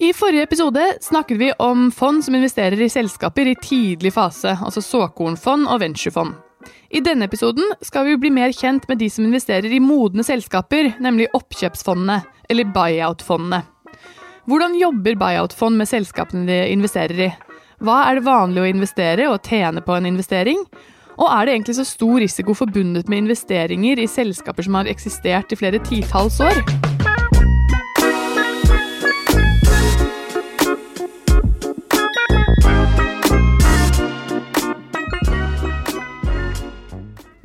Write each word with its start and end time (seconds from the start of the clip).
I 0.00 0.12
forrige 0.16 0.42
episode 0.42 0.80
snakket 1.00 1.38
vi 1.38 1.52
om 1.58 1.90
fond 1.92 2.24
som 2.24 2.34
investerer 2.34 2.80
i 2.80 2.88
selskaper 2.88 3.50
i 3.50 3.56
tidlig 3.60 4.14
fase, 4.14 4.54
altså 4.56 4.80
såkornfond 4.80 5.66
og 5.68 5.82
venturefond. 5.82 6.38
I 6.88 7.02
denne 7.04 7.26
episoden 7.28 7.74
skal 7.84 8.06
vi 8.08 8.14
bli 8.22 8.30
mer 8.32 8.54
kjent 8.56 8.86
med 8.88 8.96
de 9.02 9.10
som 9.12 9.26
investerer 9.26 9.68
i 9.68 9.82
modne 9.84 10.24
selskaper, 10.24 10.94
nemlig 11.04 11.28
oppkjøpsfondene, 11.36 12.16
eller 12.48 12.72
buyout-fondene. 12.72 13.60
Hvordan 14.48 14.78
jobber 14.80 15.20
buyout-fond 15.20 15.76
med 15.76 15.92
selskapene 15.92 16.48
de 16.48 16.60
investerer 16.72 17.24
i? 17.26 17.30
Hva 17.84 18.06
er 18.06 18.16
det 18.16 18.28
vanlig 18.30 18.64
å 18.64 18.70
investere 18.72 19.28
og 19.28 19.44
tjene 19.44 19.84
på 19.84 19.98
en 19.98 20.08
investering? 20.08 20.64
Og 21.20 21.26
er 21.28 21.44
det 21.44 21.58
egentlig 21.58 21.76
så 21.76 21.84
stor 21.84 22.22
risiko 22.24 22.56
forbundet 22.56 23.12
med 23.12 23.26
investeringer 23.26 24.00
i 24.00 24.08
selskaper 24.08 24.64
som 24.64 24.80
har 24.80 24.88
eksistert 24.88 25.52
i 25.52 25.60
flere 25.60 25.82
titalls 25.84 26.40
år? 26.40 26.64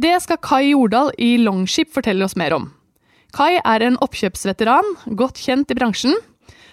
Det 0.05 0.19
skal 0.21 0.37
Kai 0.37 0.67
Jordal 0.69 1.07
i 1.17 1.31
Longship 1.41 1.89
fortelle 1.95 2.21
oss 2.27 2.35
mer 2.37 2.53
om. 2.53 2.67
Kai 3.33 3.55
er 3.57 3.81
en 3.81 3.95
oppkjøpsveteran, 4.05 4.85
godt 5.17 5.39
kjent 5.41 5.73
i 5.73 5.77
bransjen. 5.79 6.13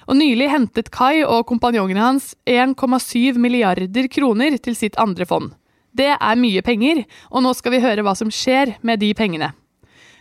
Og 0.05 0.19
Nylig 0.19 0.51
hentet 0.53 0.91
Kai 0.93 1.23
og 1.23 1.47
kompanjongene 1.49 2.03
hans 2.03 2.35
1,7 2.45 3.41
milliarder 3.41 4.11
kroner 4.13 4.59
til 4.61 4.77
sitt 4.77 5.01
andre 5.01 5.25
fond. 5.25 5.55
Det 5.97 6.11
er 6.13 6.43
mye 6.45 6.61
penger, 6.67 7.07
og 7.33 7.47
nå 7.47 7.57
skal 7.57 7.73
vi 7.79 7.85
høre 7.87 8.05
hva 8.05 8.13
som 8.19 8.29
skjer 8.29 8.77
med 8.85 9.01
de 9.01 9.15
pengene. 9.17 9.55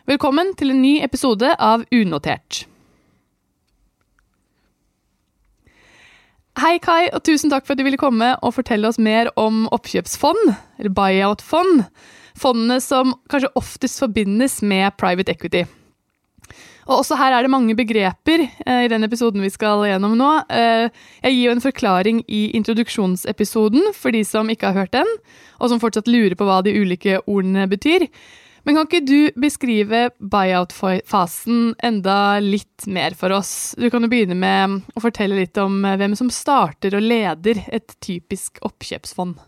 Velkommen 0.08 0.55
til 0.55 0.72
en 0.72 0.80
ny 0.80 1.02
episode 1.04 1.52
av 1.60 1.84
Unotert. 1.91 2.64
Hei, 6.62 6.76
Kai, 6.78 7.08
og 7.10 7.24
tusen 7.26 7.50
takk 7.50 7.66
for 7.66 7.74
at 7.74 7.80
du 7.80 7.88
ville 7.88 7.98
komme 7.98 8.36
og 8.46 8.52
fortelle 8.54 8.86
oss 8.86 9.00
mer 9.02 9.32
om 9.40 9.63
oppkjøpsfond, 9.74 10.52
eller 10.77 10.94
buyout-fond 10.94 11.88
fondene 12.38 12.77
som 12.85 13.16
kanskje 13.34 13.49
oftest 13.58 13.98
forbindes 14.04 14.60
med 14.62 14.94
private 15.02 15.34
equity. 15.34 15.63
Og 16.85 17.00
også 17.00 17.18
her 17.18 17.34
er 17.34 17.46
det 17.46 17.52
mange 17.54 17.74
begreper 17.77 18.44
eh, 18.46 18.84
i 18.85 18.91
den 18.94 19.08
episoden 19.08 19.41
vi 19.41 19.50
skal 19.50 19.82
gjennom 19.90 20.13
nå. 20.20 20.30
Eh, 20.54 20.94
jeg 21.24 21.34
gir 21.34 21.48
jo 21.48 21.55
en 21.55 21.66
forklaring 21.66 22.22
i 22.30 22.44
introduksjonsepisoden 22.60 23.90
for 23.98 24.13
de 24.13 24.22
som 24.28 24.50
ikke 24.54 24.70
har 24.70 24.84
hørt 24.84 24.94
den, 24.94 25.10
og 25.57 25.74
som 25.74 25.82
fortsatt 25.82 26.10
lurer 26.13 26.38
på 26.38 26.46
hva 26.46 26.60
de 26.66 26.78
ulike 26.78 27.24
ordene 27.26 27.66
betyr. 27.72 28.05
Men 28.63 28.77
kan 28.77 28.85
ikke 28.85 29.05
du 29.05 29.41
beskrive 29.41 30.04
buyout-fasen 30.21 31.71
enda 31.81 32.17
litt 32.43 32.85
mer 32.85 33.15
for 33.17 33.34
oss? 33.34 33.73
Du 33.77 33.87
kan 33.90 34.05
jo 34.05 34.12
begynne 34.12 34.37
med 34.37 34.81
å 34.93 35.01
fortelle 35.01 35.40
litt 35.40 35.57
om 35.62 35.79
eh, 35.85 35.98
hvem 35.98 36.13
som 36.20 36.29
starter 36.34 36.98
og 36.98 37.05
leder 37.05 37.63
et 37.73 37.95
typisk 38.05 38.62
oppkjøpsfond. 38.67 39.39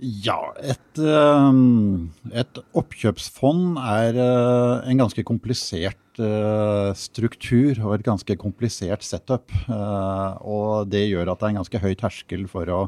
Ja, 0.00 0.54
et, 0.64 0.96
ehm, 0.96 2.08
et, 2.32 2.58
oppkjøpsfond 2.72 3.76
er 3.84 4.16
eh, 4.16 4.88
en 4.88 5.02
ganske 5.02 5.24
komplisert 5.28 6.20
eh, 6.24 6.88
struktur 6.96 7.82
og 7.84 7.98
et 7.98 8.06
ganske 8.06 8.36
komplisert 8.40 9.04
setup. 9.04 9.52
Eh, 9.68 10.30
og 10.40 10.88
det 10.88 11.04
gjør 11.04 11.34
at 11.34 11.42
det 11.42 11.50
er 11.50 11.52
en 11.52 11.60
ganske 11.60 11.82
høy 11.84 11.92
terskel 12.00 12.48
for 12.48 12.72
å, 12.72 12.80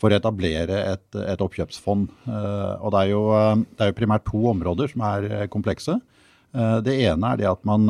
for 0.00 0.10
å 0.10 0.18
etablere 0.18 0.78
et, 0.92 1.04
et, 1.14 1.42
oppkjøpsfond. 1.42 2.08
Og 2.26 2.88
det 2.94 3.00
er, 3.00 3.10
jo, 3.12 3.20
det 3.76 3.84
er 3.84 3.92
jo 3.92 3.98
primært 3.98 4.24
to 4.26 4.40
områder 4.50 4.90
som 4.90 5.04
er 5.06 5.46
komplekse. 5.52 5.94
Det 6.52 6.94
ene 7.06 7.30
er 7.30 7.38
det 7.38 7.46
at 7.48 7.62
man 7.64 7.86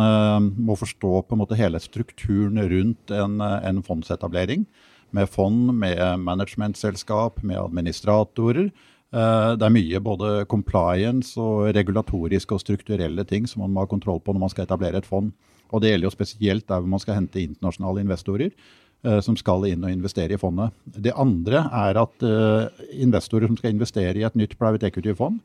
må 0.54 0.76
forstå 0.78 1.12
på 1.24 1.34
en 1.34 1.40
måte 1.40 1.56
hele 1.58 1.80
strukturen 1.82 2.60
rundt 2.70 3.14
en, 3.16 3.40
en 3.40 3.80
fondsetablering 3.86 4.66
med 5.12 5.28
fond, 5.28 5.72
med 5.76 6.00
managementselskap, 6.20 7.42
med 7.42 7.60
administratorer. 7.60 8.70
Eh, 9.12 9.50
det 9.60 9.66
er 9.66 9.74
mye 9.74 10.00
både 10.00 10.30
compliance 10.48 11.36
og 11.40 11.72
regulatoriske 11.76 12.56
og 12.56 12.62
strukturelle 12.62 13.24
ting 13.28 13.48
som 13.48 13.64
man 13.64 13.74
må 13.74 13.84
ha 13.84 13.90
kontroll 13.90 14.22
på 14.24 14.32
når 14.32 14.46
man 14.46 14.52
skal 14.52 14.64
etablere 14.66 15.02
et 15.02 15.08
fond. 15.08 15.32
Og 15.72 15.80
Det 15.80 15.92
gjelder 15.92 16.08
jo 16.08 16.16
spesielt 16.16 16.68
der 16.68 16.80
hvor 16.80 16.88
man 16.88 17.00
skal 17.00 17.20
hente 17.20 17.40
internasjonale 17.40 18.04
investorer 18.04 18.50
eh, 18.52 18.54
som 19.24 19.36
skal 19.38 19.66
inn 19.66 19.82
og 19.82 19.90
investere 19.90 20.36
i 20.36 20.40
fondet. 20.40 20.74
Det 20.84 21.14
andre 21.18 21.64
er 21.74 21.98
at 22.02 22.26
eh, 22.26 22.84
investorer 23.02 23.50
som 23.50 23.58
skal 23.58 23.74
investere 23.74 24.20
i 24.20 24.26
et 24.26 24.38
nytt 24.38 24.54
private 24.60 24.88
equity-fond, 24.90 25.42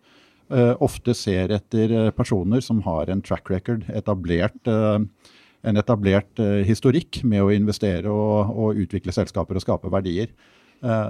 ofte 0.79 1.11
ser 1.11 1.51
etter 1.51 1.91
personer 2.15 2.61
som 2.63 2.77
har 2.85 3.09
en 3.11 3.19
track 3.19 3.49
record, 3.51 3.81
etablert 3.91 4.69
en 4.71 5.79
etablert 5.81 6.39
historikk 6.63 7.19
med 7.27 7.43
å 7.43 7.49
investere 7.51 8.07
og, 8.07 8.53
og, 8.53 8.79
utvikle 8.79 9.11
selskaper 9.11 9.59
og 9.59 9.65
skape 9.65 9.91
verdier. 9.91 10.31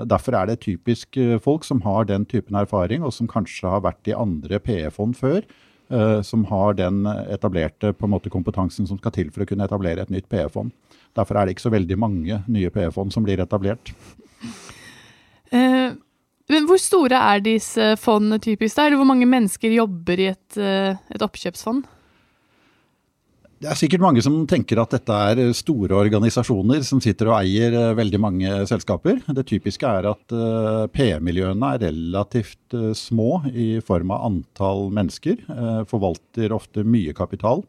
Derfor 0.09 0.39
er 0.39 0.49
det 0.49 0.63
typisk 0.65 1.19
folk 1.45 1.69
som 1.69 1.83
har 1.85 2.09
den 2.09 2.25
typen 2.25 2.57
erfaring, 2.57 3.05
og 3.05 3.13
som 3.13 3.29
kanskje 3.29 3.69
har 3.69 3.85
vært 3.85 4.09
i 4.09 4.17
andre 4.17 4.57
PE-fond 4.57 5.13
før. 5.21 5.45
Som 6.23 6.43
har 6.49 6.75
den 6.75 7.05
etablerte 7.07 7.93
måte, 8.03 8.31
kompetansen 8.33 8.87
som 8.89 8.99
skal 8.99 9.13
til 9.15 9.29
for 9.31 9.43
å 9.43 9.47
kunne 9.49 9.63
etablere 9.63 10.03
et 10.03 10.11
nytt 10.11 10.27
PE-fond. 10.29 10.73
Derfor 11.15 11.37
er 11.37 11.47
det 11.47 11.55
ikke 11.55 11.67
så 11.67 11.73
veldig 11.73 11.97
mange 11.99 12.41
nye 12.51 12.71
PE-fond 12.73 13.13
som 13.15 13.23
blir 13.25 13.39
etablert. 13.39 13.93
men 15.51 16.67
hvor 16.67 16.81
store 16.81 17.21
er 17.33 17.43
disse 17.45 17.93
fondene 18.01 18.39
typisk? 18.43 18.75
Da? 18.75 18.85
Eller 18.87 18.99
hvor 18.99 19.07
mange 19.09 19.29
mennesker 19.29 19.71
jobber 19.73 20.19
i 20.19 20.31
et, 20.33 20.59
et 20.59 21.23
oppkjøpsfond? 21.23 21.87
Det 23.57 23.65
er 23.71 23.77
sikkert 23.79 24.03
mange 24.03 24.21
som 24.21 24.35
tenker 24.45 24.77
at 24.77 24.91
dette 24.93 25.15
er 25.31 25.39
store 25.57 25.95
organisasjoner 25.97 26.83
som 26.85 26.99
sitter 27.01 27.31
og 27.31 27.39
eier 27.39 27.73
eh, 27.73 27.95
veldig 27.97 28.19
mange 28.21 28.51
selskaper. 28.69 29.23
Det 29.33 29.47
typiske 29.49 29.89
er 29.89 30.05
at 30.11 30.35
eh, 30.35 30.83
PE-miljøene 30.93 31.71
er 31.73 31.87
relativt 31.87 32.75
uh, 32.77 32.91
små 32.93 33.39
i 33.49 33.79
form 33.81 34.13
av 34.13 34.27
antall 34.27 34.91
mennesker. 34.93 35.41
Forvalter 35.89 36.53
ofte 36.53 36.85
mye 36.85 37.15
kapital. 37.17 37.63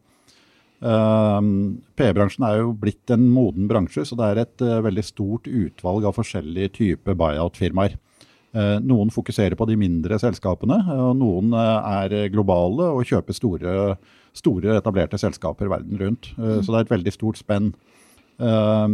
PE-bransjen 0.78 2.44
er 2.46 2.60
jo 2.60 2.74
blitt 2.78 3.10
en 3.10 3.24
moden 3.32 3.66
bransje, 3.70 4.04
så 4.06 4.18
det 4.18 4.28
er 4.28 4.40
et 4.44 4.62
veldig 4.84 5.02
stort 5.02 5.48
utvalg 5.50 6.04
av 6.06 6.14
forskjellige 6.14 6.70
typer 6.76 7.16
buyout-firmaer. 7.18 7.96
Noen 8.84 9.10
fokuserer 9.10 9.58
på 9.58 9.66
de 9.68 9.74
mindre 9.80 10.20
selskapene, 10.22 10.78
og 10.94 11.18
noen 11.18 11.50
er 11.58 12.14
globale 12.30 12.92
og 12.94 13.10
kjøper 13.10 13.36
store 13.36 13.74
store, 14.38 14.78
etablerte 14.78 15.20
selskaper 15.20 15.70
verden 15.70 16.00
rundt. 16.00 16.32
Uh, 16.38 16.58
så 16.62 16.72
det 16.72 16.80
er 16.80 16.86
et 16.86 16.96
veldig 16.96 17.14
stort 17.14 17.40
spenn. 17.40 17.72
Uh, 18.38 18.86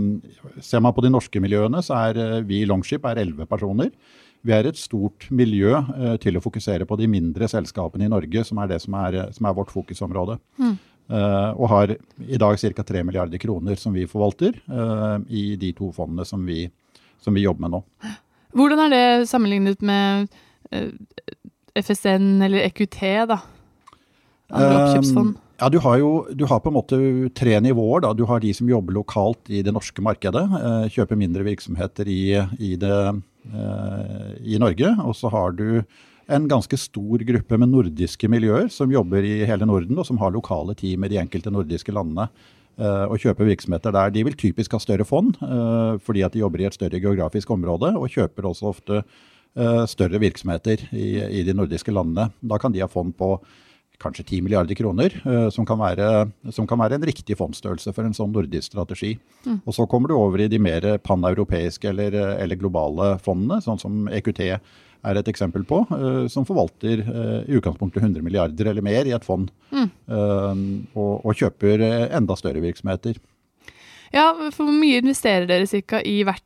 ser 0.64 0.82
man 0.84 0.94
på 0.96 1.04
de 1.04 1.12
norske 1.12 1.42
miljøene, 1.42 1.82
så 1.84 1.98
er 2.08 2.20
uh, 2.20 2.38
vi 2.46 2.62
i 2.62 2.68
Longship 2.68 3.06
er 3.08 3.22
elleve 3.24 3.48
personer. 3.50 3.92
Vi 4.44 4.52
er 4.52 4.68
et 4.68 4.76
stort 4.76 5.24
miljø 5.32 5.78
til 6.20 6.36
å 6.36 6.40
fokusere 6.44 6.84
på 6.84 6.98
de 7.00 7.06
mindre 7.08 7.46
selskapene 7.48 8.04
i 8.04 8.10
Norge, 8.12 8.42
som 8.44 8.58
er 8.60 8.74
det 8.74 8.76
som 8.82 8.92
er, 9.00 9.16
som 9.32 9.46
er 9.48 9.54
vårt 9.56 9.72
fokusområde. 9.72 10.36
Mm. 10.60 10.74
og 11.56 11.64
har 11.72 11.94
i 11.94 12.40
dag 12.40 12.58
ca. 12.60 12.84
3 12.84 13.02
milliarder 13.08 13.40
kroner 13.40 13.80
som 13.80 13.96
vi 13.96 14.04
forvalter 14.04 14.60
i 15.32 15.56
de 15.56 15.72
to 15.72 15.88
fondene 15.96 16.28
som 16.28 16.44
vi, 16.44 16.66
som 17.24 17.32
vi 17.32 17.46
jobber 17.46 17.64
med 17.64 17.72
nå. 17.72 17.80
Hvordan 18.52 18.84
er 18.84 18.92
det 18.92 19.28
sammenlignet 19.32 19.80
med 19.80 20.28
FSN 21.80 22.44
eller 22.44 22.68
EQT, 22.68 23.00
da? 23.32 23.40
Andre 24.52 24.76
oppkjøpsfond? 24.82 25.34
Um, 25.34 25.44
ja, 25.60 25.68
du 25.70 25.78
har 25.84 26.00
jo 26.00 26.08
du 26.34 26.44
har 26.50 26.60
på 26.62 26.70
en 26.72 26.76
måte 26.76 26.96
tre 27.38 27.58
nivåer. 27.62 28.02
Da. 28.04 28.12
Du 28.16 28.24
har 28.28 28.42
de 28.42 28.50
som 28.56 28.68
jobber 28.68 28.96
lokalt 28.96 29.48
i 29.48 29.62
det 29.64 29.74
norske 29.74 30.02
markedet. 30.02 30.42
Eh, 30.58 30.88
kjøper 30.96 31.18
mindre 31.18 31.46
virksomheter 31.46 32.10
i, 32.10 32.34
i, 32.58 32.74
det, 32.80 32.98
eh, 33.48 34.34
i 34.42 34.58
Norge. 34.60 34.90
Og 35.06 35.14
så 35.16 35.30
har 35.32 35.54
du 35.56 35.84
en 36.26 36.48
ganske 36.50 36.76
stor 36.80 37.22
gruppe 37.28 37.60
med 37.60 37.70
nordiske 37.70 38.28
miljøer 38.32 38.68
som 38.72 38.92
jobber 38.92 39.24
i 39.28 39.44
hele 39.46 39.68
Norden, 39.68 39.98
og 40.00 40.08
som 40.08 40.18
har 40.22 40.32
lokale 40.34 40.74
team 40.76 41.04
i 41.04 41.12
de 41.12 41.20
enkelte 41.22 41.52
nordiske 41.54 41.94
landene. 41.94 42.26
Eh, 42.74 43.04
og 43.06 43.20
kjøper 43.22 43.46
virksomheter 43.54 43.94
der. 43.94 44.10
De 44.10 44.24
vil 44.26 44.34
typisk 44.36 44.74
ha 44.74 44.82
større 44.82 45.06
fond, 45.06 45.38
fordi 46.02 46.24
at 46.26 46.34
de 46.34 46.42
jobber 46.42 46.64
i 46.64 46.66
et 46.66 46.74
større 46.74 46.98
geografisk 46.98 47.54
område. 47.54 47.94
Og 47.94 48.10
kjøper 48.10 48.50
også 48.50 48.74
ofte 48.74 49.04
større 49.86 50.18
virksomheter 50.18 50.80
i, 50.90 51.12
i 51.38 51.44
de 51.46 51.52
nordiske 51.54 51.92
landene. 51.94 52.32
Da 52.42 52.58
kan 52.58 52.74
de 52.74 52.80
ha 52.82 52.88
fond 52.90 53.12
på 53.14 53.36
kanskje 54.02 54.24
10 54.24 54.44
milliarder 54.44 54.74
kroner, 54.74 55.14
uh, 55.24 55.48
som, 55.54 55.66
kan 55.66 55.78
være, 55.80 56.08
som, 56.52 56.66
kan 56.68 56.80
være, 56.80 56.98
en 56.98 57.06
riktig 57.06 57.36
fondsstørrelse 57.38 57.94
for 57.94 58.06
en 58.06 58.16
sånn 58.16 58.32
nordisk 58.34 58.72
strategi. 58.72 59.14
Mm. 59.46 59.60
Og 59.64 59.76
Så 59.76 59.86
kommer 59.90 60.10
du 60.10 60.16
over 60.18 60.44
i 60.44 60.48
de 60.50 60.60
mer 60.62 60.86
paneuropeiske 61.04 61.90
eller, 61.90 62.16
eller 62.34 62.60
globale 62.60 63.14
fondene, 63.24 63.60
sånn 63.64 63.80
som 63.80 64.08
EQT 64.08 64.42
er 65.04 65.20
et 65.20 65.28
eksempel 65.28 65.66
på, 65.68 65.82
uh, 65.92 66.24
som 66.32 66.46
forvalter 66.48 67.04
uh, 67.04 67.42
i 67.44 67.58
utgangspunktet 67.58 68.02
100 68.02 68.24
milliarder 68.24 68.72
eller 68.72 68.84
mer 68.84 69.08
i 69.08 69.14
et 69.16 69.26
fond. 69.26 69.50
Mm. 69.74 69.90
Og, 70.94 71.12
og, 71.24 71.30
kjøper 71.34 71.82
enda 72.14 72.36
større 72.38 72.62
virksomheter. 72.62 73.18
Ja, 74.14 74.30
for 74.54 74.62
Hvor 74.62 74.74
mye 74.74 75.00
investerer 75.02 75.48
dere 75.50 75.66
cirka 75.66 75.98
i 76.06 76.20
hvert 76.26 76.42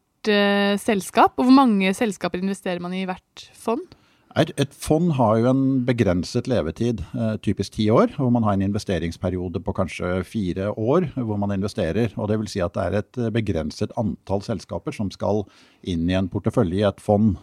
selskap? 0.80 1.36
Og 1.38 1.46
hvor 1.46 1.54
mange 1.54 1.92
selskaper 1.96 2.40
investerer 2.40 2.80
man 2.82 2.94
i 2.96 3.04
hvert 3.08 3.44
fond? 3.56 3.97
Et 4.38 4.74
fond 4.78 5.08
har 5.18 5.38
jo 5.40 5.48
en 5.50 5.62
begrenset 5.82 6.46
levetid, 6.46 7.00
eh, 7.18 7.34
typisk 7.42 7.72
ti 7.74 7.88
år, 7.90 8.12
hvor 8.14 8.30
man 8.30 8.44
har 8.46 8.54
en 8.54 8.62
investeringsperiode 8.68 9.58
på 9.58 9.74
kanskje 9.74 10.22
fire 10.24 10.70
år 10.78 11.08
hvor 11.16 11.38
man 11.38 11.50
investerer. 11.50 12.12
og 12.16 12.28
Det 12.28 12.38
vil 12.38 12.48
si 12.48 12.60
at 12.60 12.72
det 12.74 12.82
er 12.82 12.98
et 12.98 13.32
begrenset 13.32 13.90
antall 13.96 14.40
selskaper 14.40 14.94
som 14.94 15.10
skal 15.10 15.42
inn 15.82 16.08
i 16.08 16.14
en 16.14 16.28
portefølje 16.28 16.78
i 16.78 16.86
et 16.86 17.00
fond. 17.00 17.36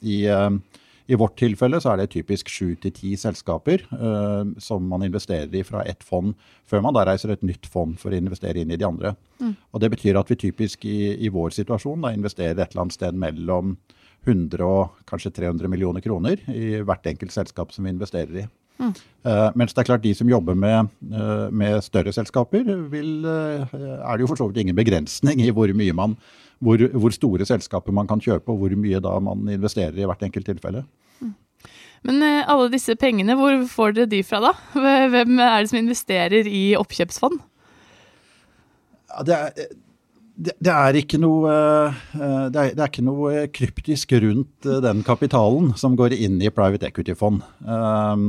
I, 0.00 0.28
i 1.08 1.14
vårt 1.14 1.36
tilfelle 1.36 1.80
så 1.80 1.92
er 1.92 1.96
det 1.96 2.10
typisk 2.14 2.48
sju 2.48 2.76
til 2.76 2.92
ti 2.92 3.16
selskaper 3.16 3.82
som 4.60 4.86
man 4.86 5.02
investerer 5.02 5.52
i 5.54 5.64
fra 5.64 5.82
ett 5.82 6.04
fond, 6.04 6.34
før 6.64 6.82
man 6.82 6.94
da 6.94 7.04
reiser 7.04 7.32
et 7.32 7.42
nytt 7.42 7.66
fond 7.66 7.98
for 7.98 8.10
å 8.10 8.16
investere 8.16 8.62
inn 8.62 8.70
i 8.70 8.76
de 8.78 8.86
andre. 8.86 9.16
Mm. 9.40 9.56
Og 9.72 9.80
Det 9.80 9.90
betyr 9.90 10.20
at 10.20 10.30
vi 10.30 10.36
typisk 10.36 10.84
i, 10.84 11.16
i 11.18 11.28
vår 11.28 11.50
situasjon 11.50 12.00
da 12.00 12.14
investerer 12.14 12.60
et 12.60 12.70
eller 12.70 12.86
annet 12.86 12.94
sted 12.94 13.14
mellom 13.14 13.76
100 14.26 14.62
og 14.66 14.96
kanskje 15.08 15.32
300 15.38 15.70
millioner 15.70 16.04
kroner 16.04 16.40
i 16.52 16.80
hvert 16.82 17.06
enkelt 17.06 17.34
selskap 17.34 17.72
som 17.74 17.86
vi 17.86 17.94
investerer 17.94 18.42
i. 18.42 18.46
Mm. 18.76 18.92
Uh, 19.24 19.50
mens 19.56 19.72
det 19.72 19.80
er 19.80 19.88
klart 19.88 20.04
de 20.04 20.12
som 20.14 20.28
jobber 20.28 20.56
med, 20.58 20.90
uh, 21.14 21.46
med 21.48 21.80
større 21.84 22.12
selskaper, 22.12 22.66
vil, 22.92 23.24
uh, 23.24 23.64
er 23.72 24.16
det 24.16 24.26
jo 24.26 24.28
for 24.32 24.40
så 24.42 24.48
vidt 24.50 24.66
ingen 24.66 24.76
begrensning 24.76 25.40
i 25.40 25.52
hvor 25.54 25.72
mye 25.76 25.96
man 25.96 26.18
hvor, 26.60 26.80
hvor, 26.92 27.12
store 27.12 27.44
selskaper 27.48 27.92
man 27.92 28.08
kan 28.08 28.20
kjøpe, 28.20 28.48
og 28.52 28.60
hvor 28.62 28.76
mye 28.80 29.00
da 29.04 29.18
man 29.20 29.48
investerer 29.52 29.96
i 29.96 30.06
hvert 30.08 30.22
enkelt 30.24 30.46
tilfelle. 30.48 30.86
Mm. 31.20 31.34
Men 32.08 32.22
alle 32.24 32.70
disse 32.72 32.96
pengene, 32.96 33.36
hvor 33.36 33.58
får 33.68 33.96
dere 33.96 34.08
de 34.08 34.22
fra 34.24 34.40
da? 34.40 34.52
Hvem 35.12 35.36
er 35.36 35.58
det 35.58 35.72
som 35.72 35.80
investerer 35.82 36.48
i 36.48 36.70
oppkjøpsfond? 36.78 37.36
Ja, 39.12 39.26
det 39.28 39.36
er 39.36 39.68
det, 40.36 40.52
det, 40.60 40.72
er 40.72 40.98
ikke 41.00 41.18
noe, 41.20 41.50
eh, 41.50 42.46
det 42.52 42.60
er, 42.60 42.74
det 42.76 42.82
er 42.82 42.90
ikke 42.90 43.04
noe 43.06 43.46
kryptisk 43.56 44.12
rundt 44.20 44.68
eh, 44.68 44.82
den 44.84 45.02
kapitalen 45.06 45.72
som 45.80 45.96
går 45.98 46.14
inn 46.16 46.38
i 46.44 46.52
private 46.52 46.90
equity-fond. 46.90 47.42
Eh, 47.64 48.24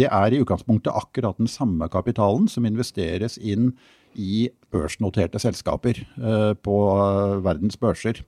det 0.00 0.08
er 0.08 0.34
i 0.34 0.40
utgangspunktet 0.42 0.94
akkurat 0.94 1.38
den 1.40 1.50
samme 1.50 1.90
kapitalen 1.92 2.48
som 2.50 2.68
investeres 2.68 3.38
inn 3.42 3.72
i 4.18 4.48
børsnoterte 4.72 5.38
selskaper 5.38 6.00
på 6.64 6.76
verdens 7.44 7.76
børser. 7.78 8.18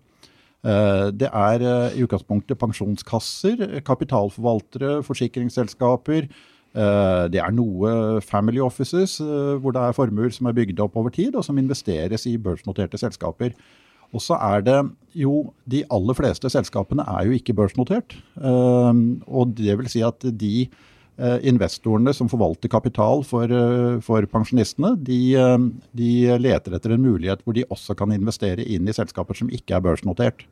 Det 0.61 1.27
er 1.27 1.65
i 1.97 2.05
utgangspunktet 2.05 2.61
pensjonskasser, 2.61 3.81
kapitalforvaltere, 3.83 5.01
forsikringsselskaper, 5.03 6.29
Eh, 6.29 6.60
det 6.73 7.41
er 7.43 7.55
noe 7.55 8.21
family 8.23 8.61
offices 8.63 9.19
eh, 9.23 9.57
hvor 9.59 9.75
det 9.75 9.83
er 9.83 9.97
formuer 9.97 10.31
som 10.35 10.47
er 10.47 10.57
bygd 10.57 10.83
opp 10.85 10.99
over 11.01 11.11
tid, 11.15 11.35
og 11.35 11.47
som 11.47 11.59
investeres 11.59 12.29
i 12.31 12.37
børsnoterte 12.39 13.01
selskaper. 13.01 13.57
Og 14.11 14.23
så 14.23 14.39
er 14.43 14.63
det 14.67 14.79
jo 15.15 15.53
De 15.71 15.85
aller 15.91 16.17
fleste 16.19 16.51
selskapene 16.51 17.05
er 17.07 17.27
jo 17.27 17.35
ikke 17.35 17.55
børsnotert. 17.59 18.15
Eh, 18.39 19.03
og 19.27 19.55
det 19.59 19.77
vil 19.81 19.91
si 19.91 20.05
at 20.07 20.23
de 20.23 20.71
investorene 21.21 22.15
som 22.17 22.31
forvalter 22.33 22.71
kapital 22.73 23.21
for, 23.29 23.51
for 24.01 24.25
pensjonistene, 24.33 24.95
de, 25.05 25.35
de 25.93 26.13
leter 26.41 26.73
etter 26.79 26.95
en 26.95 27.03
mulighet 27.05 27.43
hvor 27.45 27.53
de 27.53 27.67
også 27.69 27.93
kan 27.99 28.15
investere 28.15 28.65
inn 28.65 28.89
i 28.89 28.95
selskaper 28.97 29.37
som 29.37 29.51
ikke 29.53 29.75
er 29.77 29.85
børsnotert. 29.85 30.47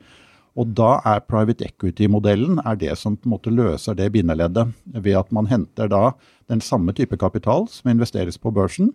Og 0.59 0.73
da 0.79 0.99
er 1.07 1.27
private 1.27 1.67
equity-modellen 1.69 2.59
det 2.81 2.95
som 2.99 3.17
på 3.17 3.29
en 3.29 3.35
måte 3.37 3.53
løser 3.53 3.95
det 3.99 4.11
bindeleddet, 4.15 4.73
ved 4.87 5.19
at 5.19 5.31
man 5.33 5.47
henter 5.51 5.91
da 5.91 6.13
den 6.49 6.61
samme 6.61 6.93
type 6.93 7.17
kapital 7.17 7.69
som 7.69 7.91
investeres 7.93 8.39
på 8.39 8.51
børsen, 8.55 8.93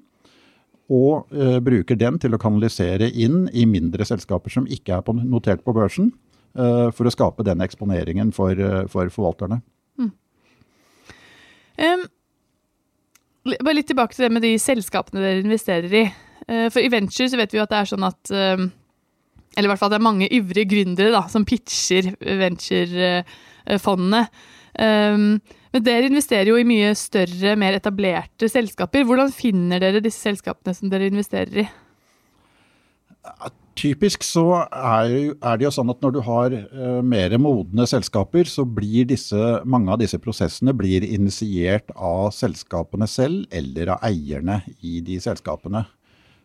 og 0.91 1.31
eh, 1.31 1.59
bruker 1.63 1.95
den 1.95 2.17
til 2.19 2.35
å 2.35 2.41
kanalisere 2.41 3.07
inn 3.07 3.47
i 3.53 3.65
mindre 3.69 4.05
selskaper 4.05 4.51
som 4.51 4.67
ikke 4.67 4.97
er 4.97 5.05
på, 5.05 5.15
notert 5.15 5.63
på 5.63 5.75
børsen, 5.75 6.11
eh, 6.57 6.89
for 6.91 7.07
å 7.07 7.13
skape 7.13 7.45
den 7.47 7.63
eksponeringen 7.63 8.33
for, 8.35 8.51
uh, 8.59 8.83
for 8.91 9.07
forvalterne. 9.13 9.61
Mm. 9.97 10.11
Um, 11.79 12.05
bare 13.55 13.77
litt 13.79 13.87
tilbake 13.91 14.17
til 14.17 14.27
det 14.27 14.33
med 14.35 14.43
de 14.43 14.57
selskapene 14.59 15.23
dere 15.23 15.43
investerer 15.43 15.99
i. 16.03 16.05
For 16.43 16.83
i 16.83 16.89
venture 16.91 17.29
så 17.31 17.37
vet 17.39 17.53
vi 17.53 17.55
jo 17.55 17.63
at 17.63 17.71
det 17.71 17.77
er 17.79 17.87
sånn 17.87 18.03
at 18.03 18.31
um, 18.59 18.65
eller 19.53 19.67
i 19.67 19.71
hvert 19.71 19.81
fall 19.81 19.91
at 19.91 19.95
det 19.95 20.01
er 20.01 20.09
mange 20.09 20.31
ivrige 20.33 20.71
gründere 20.73 21.13
da, 21.13 21.25
som 21.31 21.45
pitcher 21.47 22.13
venturefondene. 22.19 24.25
Um, 24.73 25.37
men 25.73 25.85
dere 25.85 26.09
investerer 26.09 26.51
jo 26.51 26.57
i 26.59 26.67
mye 26.67 26.91
større, 26.97 27.55
mer 27.57 27.77
etablerte 27.77 28.49
selskaper. 28.49 29.05
Hvordan 29.09 29.33
finner 29.33 29.81
dere 29.81 30.01
disse 30.03 30.21
selskapene 30.21 30.75
som 30.77 30.91
dere 30.91 31.09
investerer 31.09 31.63
i? 31.63 31.65
Typisk 33.73 34.21
så 34.21 34.45
er, 34.69 35.33
det 35.57 35.65
jo 35.65 35.71
sånn 35.73 35.89
at 35.89 36.03
når 36.03 36.11
du 36.13 36.19
har 36.27 36.53
uh, 36.53 36.99
mer 37.01 37.33
modne 37.41 37.87
selskaper, 37.89 38.45
så 38.45 38.67
blir 38.69 39.07
disse, 39.09 39.39
mange 39.65 39.89
av 39.89 39.97
disse 40.03 40.19
prosessene 40.21 40.75
blir 40.77 41.05
initiert 41.07 41.89
av 41.97 42.29
selskapene 42.37 43.09
selv 43.09 43.49
eller 43.49 43.95
av 43.95 44.05
eierne 44.05 44.61
i 44.85 44.99
de 45.05 45.17
selskapene. 45.23 45.87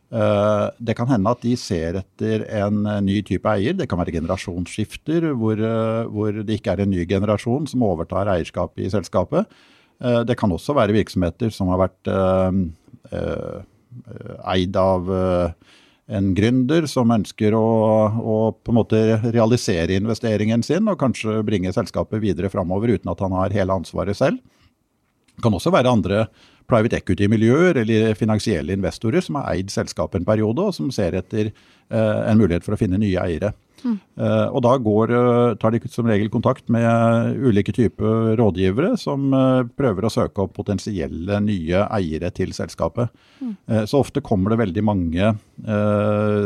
Eh, 0.09 0.67
det 0.81 0.95
kan 0.97 1.09
hende 1.11 1.33
at 1.35 1.43
de 1.45 1.53
ser 1.61 1.99
etter 2.01 2.47
en 2.63 2.81
eh, 2.89 3.01
ny 3.05 3.19
type 3.29 3.49
eier. 3.53 3.77
Det 3.77 3.89
kan 3.91 4.01
være 4.01 4.15
generasjonsskifter 4.17 5.27
hvor, 5.37 5.61
eh, 5.61 6.05
hvor 6.09 6.39
det 6.41 6.57
ikke 6.57 6.73
er 6.73 6.85
en 6.85 6.95
ny 6.95 7.05
generasjon 7.09 7.69
som 7.69 7.85
overtar 7.85 8.31
eierskapet 8.33 8.87
i 8.87 8.93
selskapet. 8.93 9.51
Det 9.99 10.37
kan 10.39 10.53
også 10.55 10.77
være 10.79 10.95
virksomheter 10.95 11.51
som 11.51 11.73
har 11.73 11.81
vært 11.81 12.07
eid 14.47 14.77
av 14.79 15.09
en 15.11 16.29
gründer 16.39 16.87
som 16.87 17.11
ønsker 17.11 17.57
å, 17.59 17.65
å, 18.07 18.37
på 18.55 18.71
en 18.71 18.79
måte 18.79 19.01
realisere 19.35 19.99
investeringen 19.99 20.63
sin 20.63 20.87
og 20.87 21.01
kanskje 21.03 21.41
bringe 21.43 21.75
selskapet 21.75 22.23
videre 22.23 22.47
framover 22.53 22.95
uten 22.95 23.11
at 23.11 23.25
han 23.27 23.35
har 23.41 23.57
hele 23.59 23.75
ansvaret 23.75 24.15
selv. 24.21 24.39
Det 25.35 25.43
kan 25.43 25.59
også 25.59 25.75
være 25.75 25.91
andre 25.99 26.29
private 26.69 27.01
equity-miljøer 27.01 27.81
eller 27.83 28.19
finansielle 28.19 28.77
investorer 28.77 29.25
som 29.25 29.41
har 29.41 29.55
eid 29.55 29.73
selskapet 29.73 30.21
en 30.21 30.29
periode, 30.29 30.69
og 30.69 30.77
som 30.77 30.93
ser 30.95 31.17
etter 31.19 31.49
eh, 31.49 32.21
en 32.29 32.39
mulighet 32.41 32.67
for 32.67 32.77
å 32.77 32.81
finne 32.81 33.01
nye 33.01 33.19
eiere. 33.25 33.55
Mm. 33.85 33.97
Uh, 34.19 34.49
og 34.57 34.63
da 34.67 34.73
går, 34.83 35.13
uh, 35.15 35.57
tar 35.61 35.75
de 35.75 35.81
som 35.91 36.09
regel 36.09 36.31
kontakt 36.33 36.67
med 36.73 37.39
ulike 37.39 37.75
typer 37.75 38.35
rådgivere 38.39 38.95
som 39.01 39.29
uh, 39.35 39.63
prøver 39.79 40.07
å 40.07 40.13
søke 40.13 40.45
opp 40.45 40.57
potensielle 40.57 41.39
nye 41.45 41.85
eiere 41.95 42.33
til 42.35 42.55
selskapet. 42.57 43.13
Mm. 43.39 43.55
så 43.87 44.01
ofte 44.03 44.23
kommer 44.25 44.51
det 44.51 44.59
veldig 44.59 44.83
mange 44.83 45.29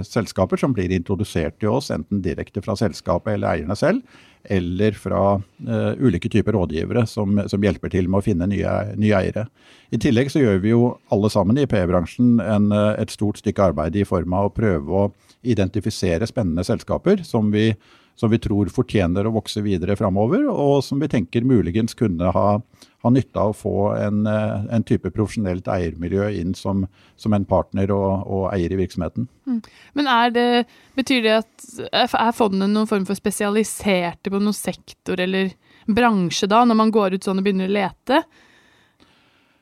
selskaper 0.05 0.61
som 0.61 0.75
blir 0.77 0.93
introdusert 0.93 1.57
til 1.61 1.73
oss, 1.73 1.89
enten 1.95 2.21
direkte 2.25 2.61
fra 2.65 2.75
selskapet 2.77 3.37
eller 3.37 3.55
eierne 3.55 3.77
selv 3.79 4.03
eller 4.45 4.97
fra 4.99 5.23
uh, 5.39 5.93
ulike 6.03 6.31
typer 6.33 6.57
rådgivere 6.57 7.05
som, 7.07 7.39
som, 7.47 7.63
hjelper 7.63 7.93
til 7.93 8.09
med 8.11 8.21
å 8.21 8.27
finne 8.27 8.49
nye, 8.51 8.73
nye, 8.99 9.15
eiere. 9.19 9.47
I 9.95 10.01
tillegg 10.03 10.33
så 10.33 10.43
gjør 10.43 10.63
vi 10.65 10.73
jo 10.73 10.93
alle 11.15 11.31
sammen 11.33 11.61
i 11.61 11.67
PE-bransjen 11.71 12.41
uh, 12.43 12.95
et 12.99 13.13
stort 13.15 13.43
stykke 13.43 13.71
arbeid 13.71 13.97
i 13.99 14.07
form 14.09 14.35
av 14.35 14.51
å 14.51 14.55
prøve 14.55 15.05
å 15.05 15.09
identifisere 15.43 16.27
spennende 16.31 16.65
selskaper 16.67 17.23
som 17.27 17.51
vi, 17.55 17.71
som 18.17 18.31
vi 18.31 18.41
tror 18.43 18.71
fortjener 18.73 19.27
å 19.27 19.35
vokse 19.35 19.63
videre 19.65 19.97
framover, 19.99 20.45
og 20.51 20.83
som 20.85 21.01
vi 21.03 21.11
tenker 21.11 21.47
muligens 21.49 21.97
kunne 21.99 22.33
ha 22.35 22.61
ha 23.03 23.11
nytte 23.11 23.39
av 23.41 23.51
å 23.51 23.57
få 23.57 23.75
en, 23.99 24.27
eh, 24.27 24.67
en 24.75 24.85
type 24.87 25.11
profesjonelt 25.11 25.67
eiermiljø 25.71 26.29
inn 26.39 26.55
som, 26.55 26.85
som 27.19 27.35
en 27.35 27.47
partner 27.49 27.91
og, 27.95 28.23
og, 28.23 28.45
eier 28.53 28.75
i 28.75 28.79
virksomheten. 28.79 29.27
Mm. 29.49 29.59
Men 29.99 30.11
er 30.13 30.31
det, 30.37 30.47
betyr 30.99 31.25
det 31.27 31.35
at 31.41 31.67
er 31.91 32.37
fondene 32.37 32.71
noen 32.71 32.91
form 32.91 33.07
for 33.09 33.19
spesialiserte 33.19 34.31
på 34.31 34.39
noen 34.39 34.57
sektor 34.57 35.21
eller 35.21 35.51
bransje 35.91 36.47
da, 36.51 36.63
når 36.69 36.79
man 36.79 36.95
går 36.95 37.19
ut 37.19 37.27
sånn 37.27 37.43
og 37.43 37.49
begynner 37.49 37.71
å 37.71 37.77
lete? 37.81 38.23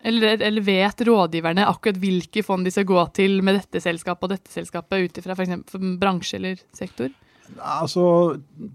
Eller, 0.05 0.41
eller, 0.41 0.65
vet 0.65 1.03
rådgiverne 1.05 1.67
akkurat 1.69 1.99
hvilke 2.01 2.45
fond 2.45 2.65
de 2.65 2.73
skal 2.73 2.87
gå 2.89 3.01
til 3.17 3.41
med 3.45 3.59
dette 3.59 3.83
selskapet 3.85 4.25
og 4.25 4.33
dette 4.33 4.53
selskapet 4.53 5.05
ut 5.05 5.19
ifra 5.21 5.37
f.eks. 5.37 5.75
bransje 6.01 6.39
eller 6.41 6.61
sektor? 6.77 7.13
Altså, 7.59 8.05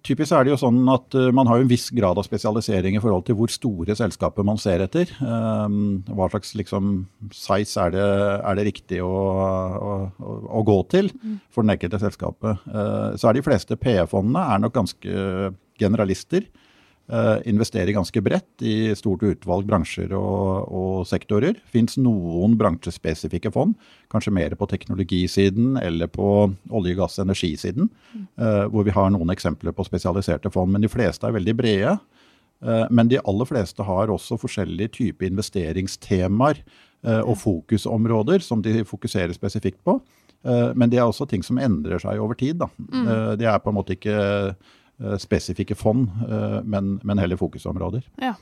typisk 0.05 0.35
er 0.35 0.45
det 0.45 0.53
jo 0.53 0.59
sånn 0.59 0.81
at 0.91 1.15
uh, 1.17 1.29
Man 1.35 1.47
har 1.49 1.61
en 1.61 1.69
viss 1.69 1.87
grad 1.95 2.19
av 2.19 2.27
spesialisering 2.27 2.97
i 2.97 3.01
forhold 3.03 3.25
til 3.27 3.37
hvor 3.39 3.51
store 3.53 3.95
selskaper 3.97 4.45
man 4.47 4.59
ser 4.61 4.83
etter. 4.85 5.11
Um, 5.21 6.03
hva 6.09 6.27
slags 6.33 6.55
liksom, 6.59 7.05
size 7.33 7.81
er 7.81 7.95
det, 7.95 8.09
er 8.41 8.59
det 8.59 8.67
riktig 8.69 9.01
å, 9.05 9.13
å, 9.13 9.95
å, 10.19 10.65
gå 10.67 10.77
til 10.93 11.11
for 11.53 11.63
den 11.63 11.75
enkelte 11.75 12.01
selskapet. 12.03 12.65
Uh, 12.69 13.15
så 13.19 13.29
er 13.29 13.37
de 13.37 13.45
fleste 13.45 13.79
PE-fondene 13.79 14.61
nok 14.65 14.75
ganske 14.75 15.25
generalister. 15.79 16.45
Uh, 17.05 17.37
investerer 17.45 17.93
ganske 17.93 18.17
bredt 18.25 18.63
i 18.65 18.89
stort 18.97 19.21
utvalg 19.21 19.67
bransjer 19.69 20.09
og, 20.17 20.71
og 20.73 21.03
sektorer. 21.05 21.53
Fins 21.69 21.99
noen 22.01 22.55
bransjespesifikke 22.57 23.51
fond, 23.53 23.75
kanskje 24.09 24.33
mer 24.33 24.55
på 24.57 24.65
teknologisiden 24.71 25.75
eller 25.77 26.09
på 26.09 26.31
olje, 26.73 26.95
gass 26.97 27.19
og 27.19 27.27
energisiden, 27.27 27.91
uh, 28.41 28.65
hvor 28.73 28.87
vi 28.87 28.95
har 28.95 29.11
noen 29.13 29.29
eksempler 29.35 29.75
på 29.77 29.85
spesialiserte 29.85 30.49
fond. 30.49 30.73
Men 30.73 30.81
de 30.81 30.89
fleste 30.89 31.29
er 31.29 31.35
veldig 31.37 31.55
brede. 31.59 31.93
Uh, 32.65 32.87
men 32.89 33.11
de 33.11 33.21
aller 33.21 33.51
fleste 33.51 33.85
har 33.85 34.09
også 34.09 34.39
forskjellige 34.41 34.95
typer 34.97 35.29
investeringstemaer 35.29 36.65
og 37.05 37.35
fokusområder 37.37 38.41
som 38.41 38.63
de 38.65 38.79
fokuserer 38.81 39.29
spesifikt 39.35 39.77
på. 39.85 39.99
Men 40.41 40.89
det 40.89 40.97
er 40.97 41.05
også 41.05 41.27
ting 41.29 41.43
som 41.45 41.59
endrer 41.61 42.01
seg 42.01 42.17
over 42.17 42.33
tid. 42.33 42.57
Da. 42.63 42.65
Mm. 42.81 43.05
Det 43.37 43.45
er 43.45 43.59
på 43.61 43.69
en 43.69 43.77
måte 43.77 43.93
ikke 43.93 44.15
eh, 44.15 44.73
spesifikke 45.19 45.75
fond, 45.75 46.07
eh, 46.29 46.61
men, 46.63 46.99
men, 47.03 47.19
heller 47.19 47.37
fokusområder. 47.37 48.05
Ja. 48.21 48.35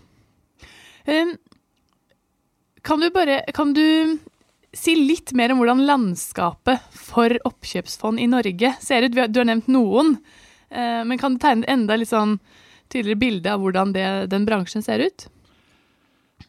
Kan 2.83 3.00
du 3.00 3.10
bare 3.12 3.41
Kan 3.53 3.74
du 3.74 4.17
si 4.74 4.95
litt 4.95 5.33
mer 5.33 5.51
om 5.51 5.60
hvordan 5.60 5.86
landskapet 5.86 6.81
for 6.95 7.36
oppkjøpsfond 7.45 8.19
i 8.19 8.29
Norge 8.29 8.74
ser 8.81 9.05
ut? 9.05 9.13
Du 9.13 9.39
har 9.39 9.50
nevnt 9.50 9.67
noen, 9.69 10.15
uh, 10.74 11.03
men 11.05 11.19
kan 11.22 11.36
du 11.36 11.41
tegne 11.43 11.67
et 11.67 11.74
enda 11.75 11.98
litt 12.00 12.10
sånn 12.10 12.39
tydeligere 12.89 13.22
bilde 13.22 13.53
av 13.53 13.62
hvordan 13.62 13.93
det, 13.93 14.07
den 14.31 14.48
bransjen 14.48 14.81
ser 14.86 15.03
ut? 15.05 15.27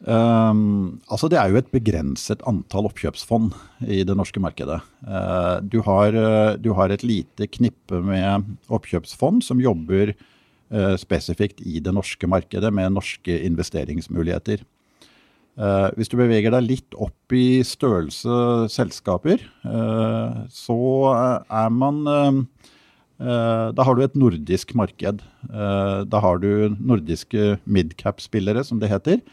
Um, 0.03 0.99
altså 1.07 1.29
Det 1.31 1.37
er 1.39 1.51
jo 1.51 1.59
et 1.61 1.71
begrenset 1.71 2.41
antall 2.49 2.89
oppkjøpsfond 2.89 3.53
i 3.87 4.01
det 4.07 4.15
norske 4.17 4.41
markedet. 4.43 4.81
Uh, 5.07 5.63
du, 5.63 5.79
har, 5.85 6.15
uh, 6.15 6.55
du, 6.59 6.73
har, 6.75 6.91
et 6.91 7.05
lite 7.05 7.47
knippe 7.47 8.01
med 8.03 8.49
oppkjøpsfond 8.67 9.45
som 9.45 9.61
jobber 9.63 10.11
uh, 10.11 10.95
spesifikt 10.99 11.63
i 11.63 11.79
det 11.79 11.93
norske 11.95 12.27
markedet 12.27 12.73
med 12.73 12.97
norske 12.97 13.39
investeringsmuligheter. 13.47 14.65
hvis 15.95 16.09
du 16.11 16.17
beveger 16.19 16.51
deg 16.51 16.65
litt 16.67 16.95
opp 16.99 17.31
i 17.31 17.63
størrelse 17.63 18.67
selskaper, 18.67 19.39
så 20.51 20.75
er 21.47 21.69
man 21.71 22.01
da 23.15 23.85
har 23.87 23.95
du 23.95 24.03
et 24.03 24.17
nordisk 24.19 24.73
marked. 24.75 25.23
Da 26.11 26.21
har 26.25 26.43
du 26.43 26.75
nordiske 26.75 27.55
midcap-spillere, 27.63 28.65
som 28.67 28.83
det 28.83 28.91
heter 28.91 29.23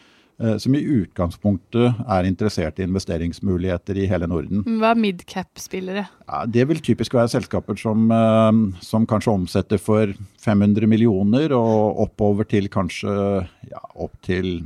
som 0.58 0.74
i 0.74 0.82
utgangspunktet 0.82 2.00
er 2.10 2.26
interessert 2.26 2.80
i 2.80 2.86
investeringsmuligheter 2.86 3.98
i 4.00 4.06
hele 4.10 4.26
Norden. 4.30 4.64
Hva 4.80 4.92
er 4.92 5.00
midcap-spillere? 5.00 6.06
Ja, 6.26 6.42
det 6.50 6.66
vil 6.70 6.82
typisk 6.82 7.14
være 7.14 7.30
selskaper 7.30 7.78
som, 7.78 8.08
eh, 8.10 8.80
som, 8.82 9.06
kanskje 9.06 9.34
omsetter 9.34 9.78
for 9.78 10.12
500 10.42 10.88
millioner 10.90 11.54
og 11.56 12.00
oppover 12.06 12.48
til 12.48 12.68
kanskje 12.72 13.12
ja, 13.70 13.82
opp 13.94 14.14
til 14.22 14.64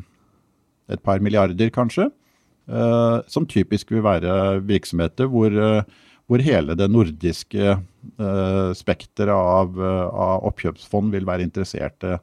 et 0.88 1.02
par 1.02 1.20
milliarder, 1.20 1.70
kanskje. 1.74 2.10
Eh, 2.68 3.18
som 3.28 3.46
typisk 3.46 3.92
vil 3.92 4.04
være 4.06 4.60
virksomheter 4.66 5.28
hvor, 5.30 5.52
hvor 6.26 6.42
hele 6.42 6.76
det 6.78 6.88
nordiske 6.90 7.76
spekteret 8.78 9.34
av, 9.34 9.76
av, 9.82 10.46
oppkjøpsfond 10.46 11.10
vil 11.10 11.26
være 11.26 11.42
interesserte 11.42 12.20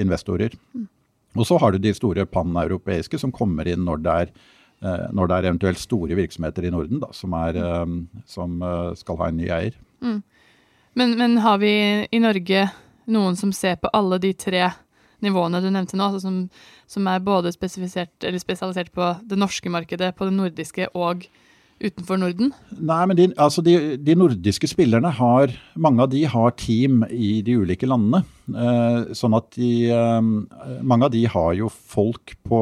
investorer. 0.00 0.52
Mm. 0.72 0.88
Og 1.34 1.48
så 1.48 1.58
har 1.58 1.74
du 1.74 1.80
de 1.82 1.94
store 1.94 2.26
paneuropeiske 2.30 3.18
som 3.20 3.32
kommer 3.34 3.68
inn 3.70 3.84
når 3.86 4.04
det 4.04 4.14
er, 4.24 4.30
eh, 4.84 5.06
når 5.12 5.30
det 5.30 5.36
er 5.36 5.48
eventuelt 5.50 5.82
store 5.82 6.18
virksomheter 6.18 6.68
i 6.68 6.72
Norden 6.74 7.02
da, 7.02 7.10
som, 7.16 7.34
er, 7.38 7.58
eh, 7.58 8.22
som 8.30 8.62
eh, 8.62 8.94
skal 9.00 9.20
ha 9.20 9.30
en 9.30 9.38
ny 9.40 9.50
eier. 9.50 9.76
Mm. 10.04 10.22
Men, 10.94 11.16
men, 11.18 11.38
har 11.42 11.58
vi 11.58 11.74
i 12.06 12.22
Norge 12.22 12.68
noen 13.10 13.36
som 13.36 13.52
ser 13.52 13.80
på 13.82 13.90
alle 13.92 14.20
de 14.22 14.30
tre 14.38 14.68
nivåene 15.24 15.60
du 15.62 15.70
nevnte 15.72 15.96
nå, 15.98 16.06
altså 16.06 16.28
som, 16.28 16.36
som, 16.90 17.08
er 17.08 17.24
både 17.24 17.50
spesialisert 17.54 18.92
på 18.94 19.10
det 19.24 19.38
norske 19.40 19.72
markedet, 19.72 20.12
på 20.14 20.28
det 20.28 20.36
nordiske 20.36 20.88
og 20.94 21.26
utenfor 21.84 22.18
Norden? 22.20 22.50
Nei, 22.74 23.00
men 23.08 23.18
de, 23.18 23.26
altså 23.40 23.62
de, 23.64 23.74
de, 24.00 24.16
nordiske 24.18 24.68
spillerne 24.70 25.10
har 25.18 25.52
Mange 25.80 26.04
av 26.04 26.10
de 26.12 26.24
har 26.30 26.54
team 26.60 27.02
i 27.10 27.38
de 27.44 27.56
ulike 27.60 27.88
landene. 27.88 28.22
Eh, 28.48 29.14
sånn 29.16 29.36
at 29.36 29.48
de 29.56 29.70
eh, 29.92 30.20
Mange 30.82 31.08
av 31.08 31.14
de 31.14 31.24
har 31.30 31.54
jo 31.58 31.70
folk 31.70 32.36
på 32.46 32.60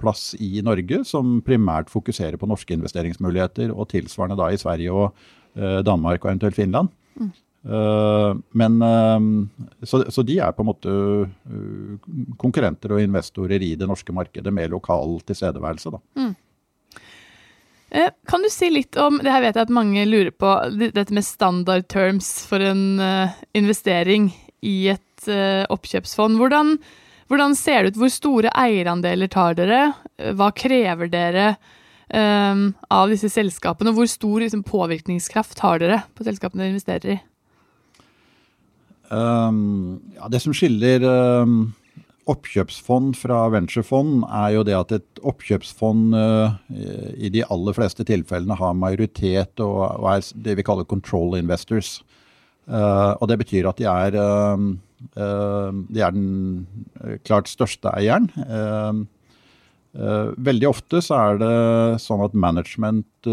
plass 0.00 0.30
i 0.42 0.62
Norge 0.64 1.02
som 1.08 1.40
primært 1.46 1.92
fokuserer 1.92 2.38
på 2.40 2.48
norske 2.50 2.76
investeringsmuligheter, 2.76 3.72
og 3.72 3.90
tilsvarende 3.92 4.38
da 4.40 4.52
i 4.52 4.60
Sverige 4.60 4.94
og 4.94 5.10
eh, 5.56 5.82
Danmark 5.86 6.24
og 6.24 6.32
eventuelt 6.32 6.58
Finland. 6.58 6.92
Mm. 7.16 7.30
Eh, 7.66 8.32
men 8.62 8.80
så, 9.82 10.04
så, 10.12 10.24
de 10.26 10.40
er 10.40 10.54
på 10.54 10.64
en 10.64 10.70
måte 10.70 10.96
konkurrenter 12.40 12.94
og 12.94 13.04
investorer 13.04 13.62
i 13.64 13.74
det 13.78 13.88
norske 13.88 14.14
markedet 14.14 14.54
med 14.54 14.74
lokal 14.74 15.18
tilstedeværelse. 15.26 15.96
da. 15.96 16.04
Mm. 16.20 16.34
Eh, 17.90 18.10
kan 18.26 18.42
du 18.42 18.50
si 18.50 18.70
litt 18.70 18.96
om 18.98 19.20
det 19.22 19.30
her 19.30 19.44
vet 19.44 19.56
jeg 19.56 19.68
at 19.68 19.74
mange 19.74 20.02
lurer 20.08 20.32
på, 20.34 20.52
dette 20.74 21.14
med 21.14 21.26
standard 21.26 21.86
terms 21.92 22.30
for 22.48 22.62
en 22.62 22.98
uh, 22.98 23.36
investering 23.54 24.32
i 24.66 24.88
et 24.90 25.28
uh, 25.30 25.62
oppkjøpsfond. 25.70 26.40
Hvordan, 26.40 26.74
hvordan, 27.30 27.54
ser 27.58 27.84
det 27.84 27.94
ut? 27.94 28.00
Hvor 28.02 28.12
store 28.12 28.52
eierandeler 28.58 29.30
tar 29.30 29.54
dere? 29.58 29.80
Hva 30.34 30.50
krever 30.56 31.12
dere 31.12 31.46
um, 32.10 32.72
av 32.90 33.14
disse 33.14 33.30
selskapene? 33.30 33.94
Hvor 33.94 34.10
stor 34.10 34.42
liksom, 34.42 34.66
påvirkningskraft 34.66 35.62
har 35.62 35.82
dere 35.82 36.02
på 36.18 36.26
selskapene 36.26 36.64
dere 36.64 36.74
investerer 36.74 37.14
i? 37.14 37.18
Um, 39.06 40.00
ja, 40.16 40.26
det 40.26 40.42
som 40.42 40.54
skiller 40.56 41.06
um 41.06 41.60
oppkjøpsfond 42.26 43.14
fra 43.20 43.44
venturefond 43.54 44.24
er 44.26 44.56
jo 44.56 44.64
det 44.66 44.74
at 44.74 44.94
et 44.96 45.20
oppkjøpsfond 45.26 46.16
uh, 46.18 46.56
i 47.14 47.30
de 47.32 47.44
aller 47.46 47.76
fleste 47.76 48.06
tilfellene 48.06 48.56
har 48.58 48.74
majoritet 48.78 49.62
og, 49.62 49.82
og 50.00 50.08
er 50.10 50.26
det 50.48 50.56
vi 50.58 50.66
kaller 50.66 50.88
control 50.90 51.38
investors. 51.38 52.00
Uh, 52.66 53.14
og 53.20 53.28
det 53.30 53.38
betyr 53.44 53.70
at 53.70 53.78
de 53.78 53.86
er, 53.86 54.18
uh, 54.18 55.70
de 55.86 56.02
er 56.02 56.16
den 56.16 56.66
klart 57.28 57.50
største 57.52 57.92
eieren. 57.94 58.30
veldig 60.36 60.66
ofte 60.68 61.00
så 61.00 61.14
er 61.16 61.38
det 61.40 62.00
sånn 62.02 62.24
at 62.24 62.34
management, 62.34 63.28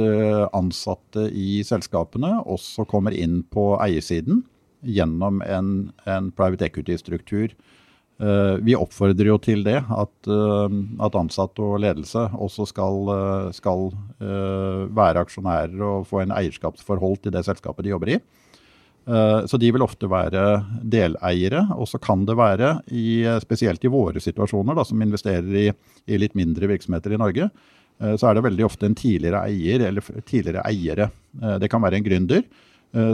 ansatte 0.53 1.25
i 1.31 1.63
selskapene, 1.65 2.38
også 2.45 2.85
kommer 2.88 3.12
inn 3.12 3.41
på 3.51 3.73
eiersiden 3.83 4.43
gjennom 4.83 5.41
en, 5.41 5.91
en 6.05 6.29
private 6.35 6.69
equity-struktur. 6.69 7.55
Eh, 8.22 8.55
vi 8.62 8.75
oppfordrer 8.77 9.32
jo 9.32 9.39
til 9.41 9.63
det, 9.65 9.79
at, 9.82 10.29
eh, 10.29 10.75
at 11.03 11.15
ansatte 11.17 11.63
og 11.65 11.82
ledelse 11.82 12.27
også 12.38 12.67
skal, 12.70 13.10
eh, 13.13 13.51
skal, 13.51 13.91
være 14.24 15.20
aksjonærer 15.20 15.82
og 15.84 16.05
få 16.08 16.22
en 16.22 16.32
eierskapsforhold 16.32 17.17
til 17.24 17.34
det 17.34 17.41
selskapet 17.43 17.84
de 17.84 17.89
jobber 17.91 18.13
i. 18.13 18.20
Så 19.03 19.60
de 19.60 19.72
vil 19.74 19.84
ofte 19.84 20.08
være 20.08 20.63
deleiere. 20.79 21.67
Og 21.75 21.89
så 21.91 22.00
kan 22.00 22.24
det 22.24 22.38
være, 22.38 22.82
i, 22.88 23.25
spesielt 23.43 23.84
i 23.84 23.91
våre 23.91 24.22
situasjoner, 24.24 24.75
da, 24.75 24.86
som 24.88 25.01
investerer 25.01 25.43
i, 25.43 25.65
i, 26.08 26.17
litt 26.17 26.36
mindre 26.39 26.70
virksomheter 26.72 27.12
i 27.12 27.20
Norge, 27.20 27.50
så 28.00 28.29
er 28.29 28.36
det 28.36 28.46
veldig 28.46 28.63
ofte 28.63 28.88
en 28.88 28.96
tidligere 28.96 29.43
eier 29.43 29.89
eller 29.89 30.01
tidligere 30.24 30.63
eiere. 30.63 31.10
Det 31.60 31.70
kan 31.70 31.84
være 31.84 32.00
en 32.00 32.08
gründer 32.08 32.43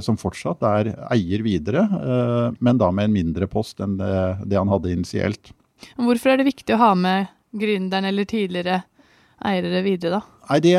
som 0.04 0.18
fortsatt 0.20 0.64
er 0.68 0.92
eier 1.14 1.44
videre, 1.46 1.86
eh, 1.88 2.58
men 2.60 2.80
da 2.80 2.92
med 2.92 3.10
en 3.10 3.16
mindre 3.16 3.48
post 3.48 3.80
enn 3.84 3.98
det, 4.00 4.14
det 4.50 4.60
han 4.60 4.72
hadde 4.72 4.92
initielt. 4.92 5.54
Hvorfor 5.96 6.34
er 6.34 6.42
det 6.42 6.50
viktig 6.50 6.76
å 6.76 6.82
ha 6.82 6.94
med 7.00 7.30
gründeren 7.56 8.10
eller 8.10 8.28
tidligere 8.28 8.82
eiere 9.48 9.80
videre, 9.86 10.20
da? 10.20 10.44
Nei, 10.50 10.58
det, 10.66 10.74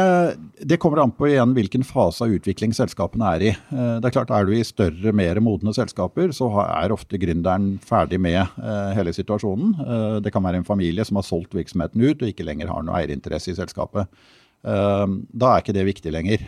det, 0.69 0.76
kommer 0.83 1.00
an 1.00 1.14
på 1.16 1.30
igjen 1.30 1.54
hvilken 1.57 1.85
fase 1.87 2.26
av 2.26 2.35
utvikling 2.37 2.75
selskapene 2.76 3.30
er 3.38 3.45
i. 3.47 3.52
Eh, 3.54 3.95
det 4.02 4.11
Er 4.11 4.16
klart, 4.19 4.35
er 4.37 4.45
du 4.45 4.52
i 4.52 4.66
større, 4.69 5.14
mer 5.16 5.40
modne 5.40 5.73
selskaper, 5.73 6.35
så 6.37 6.50
er 6.66 6.92
ofte 6.92 7.21
gründeren 7.23 7.78
ferdig 7.80 8.21
med 8.21 8.61
hele 8.99 9.14
situasjonen. 9.16 10.21
Det 10.21 10.35
kan 10.35 10.45
være 10.45 10.61
en 10.61 10.69
familie 10.69 11.07
som 11.09 11.16
har 11.16 11.25
solgt 11.25 11.57
virksomheten 11.57 12.04
ut 12.04 12.21
og 12.21 12.28
ikke 12.28 12.45
lenger 12.45 12.69
har 12.69 12.85
noe 12.85 13.00
eierinteresse 13.00 13.54
i 13.54 13.57
selskapet. 13.57 14.12
Da 14.61 15.54
er 15.54 15.62
ikke 15.62 15.73
det 15.73 15.87
viktig 15.88 16.12
lenger. 16.12 16.45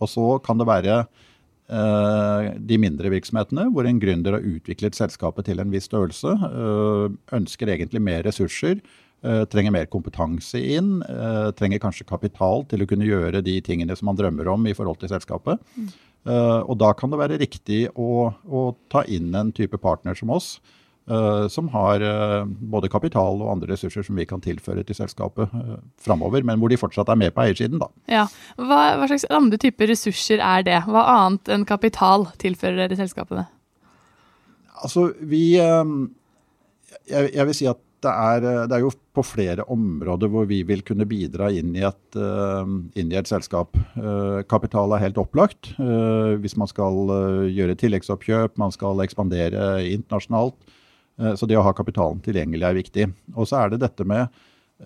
Og 0.00 0.10
så 0.10 0.26
kan 0.44 0.60
det 0.60 0.68
være 0.68 0.98
eh, 1.02 2.50
de 2.58 2.78
mindre 2.80 3.12
virksomhetene 3.12 3.68
hvor 3.74 3.88
en 3.88 4.00
gründer 4.02 4.38
har 4.38 4.46
utviklet 4.46 4.96
selskapet 4.98 5.48
til 5.48 5.62
en 5.62 5.72
viss 5.72 5.88
størrelse, 5.90 6.34
uh, 6.34 7.08
ønsker 7.36 7.72
egentlig 7.72 8.02
mer 8.04 8.24
ressurser, 8.26 8.80
uh, 9.26 9.44
trenger 9.50 9.74
mer 9.74 9.90
kompetanse 9.92 10.60
inn, 10.60 10.96
trenger 11.58 11.82
kanskje 11.82 12.08
kapital 12.08 12.66
til 12.70 12.84
å 12.84 12.88
kunne 12.90 13.08
gjøre 13.08 13.44
de 13.44 13.58
tingene 13.64 13.96
som 13.96 14.10
man 14.10 14.20
drømmer 14.20 14.50
om 14.52 14.66
i 14.68 14.76
forhold 14.76 15.00
til 15.02 15.12
selskapet. 15.14 15.62
Mm. 15.76 15.92
og 16.64 16.78
da 16.80 16.88
kan 16.96 17.10
det 17.12 17.18
være 17.20 17.36
riktig 17.36 17.82
å, 18.00 18.32
å 18.32 18.60
ta 18.88 19.02
inn 19.04 19.34
en 19.36 19.50
type 19.52 19.76
partner 19.76 20.16
som 20.16 20.30
oss. 20.32 20.54
Uh, 21.04 21.48
som 21.52 21.66
har 21.68 22.00
uh, 22.00 22.46
både 22.48 22.88
kapital 22.88 23.42
og 23.44 23.50
andre 23.52 23.74
ressurser 23.74 24.06
som 24.06 24.16
vi 24.16 24.24
kan 24.24 24.40
tilføre 24.40 24.80
til 24.88 24.96
selskapet 24.96 25.50
uh, 25.52 25.74
framover, 26.00 26.40
men 26.48 26.56
hvor 26.56 26.72
de 26.72 26.78
fortsatt 26.80 27.10
er 27.12 27.18
med 27.20 27.34
på 27.36 27.42
eiersiden. 27.42 27.76
Da. 27.82 27.90
Ja. 28.08 28.22
Hva, 28.56 28.78
hva, 28.96 29.08
slags 29.10 29.26
andre 29.28 29.58
typer 29.60 29.90
ressurser 29.92 30.40
er 30.40 30.64
det? 30.64 30.78
Hva 30.88 31.02
annet 31.12 31.50
enn 31.52 31.66
kapital 31.68 32.24
tilfører 32.40 32.80
dere 32.80 32.96
selskapene? 32.96 33.44
Altså, 34.80 35.10
vi 35.20 35.58
jeg, 35.60 37.44
vil 37.44 37.56
si 37.56 37.68
at 37.68 37.82
det 38.04 38.12
er, 38.12 38.46
det 38.68 38.76
er, 38.76 38.82
jo 38.84 38.92
på 39.16 39.24
flere 39.24 39.66
områder 39.72 40.32
hvor 40.32 40.48
vi 40.48 40.62
vil 40.64 40.80
kunne 40.84 41.06
bidra 41.08 41.50
inn 41.52 41.76
i 41.76 41.84
et, 41.84 42.18
inn 43.00 43.12
i 43.12 43.16
et 43.16 43.28
selskap. 43.28 43.76
Kapital 44.50 44.92
er 44.92 45.04
helt 45.06 45.20
opplagt. 45.20 45.70
Hvis 46.42 46.56
man 46.60 46.68
skal 46.68 47.14
gjøre 47.48 47.78
tilleggsoppkjøp, 47.80 48.58
man 48.60 48.74
skal 48.76 49.00
ekspandere 49.06 49.86
internasjonalt 49.88 50.58
Eh, 50.64 50.80
så 51.14 51.46
det 51.46 51.58
å 51.58 51.62
ha 51.62 51.70
kapitalen 51.76 52.18
tilgjengelig 52.24 52.66
er 52.66 52.76
viktig. 52.78 53.06
Og 53.36 53.46
så 53.46 53.60
er 53.60 53.72
det 53.72 53.82
dette 53.84 54.06
med 54.08 54.26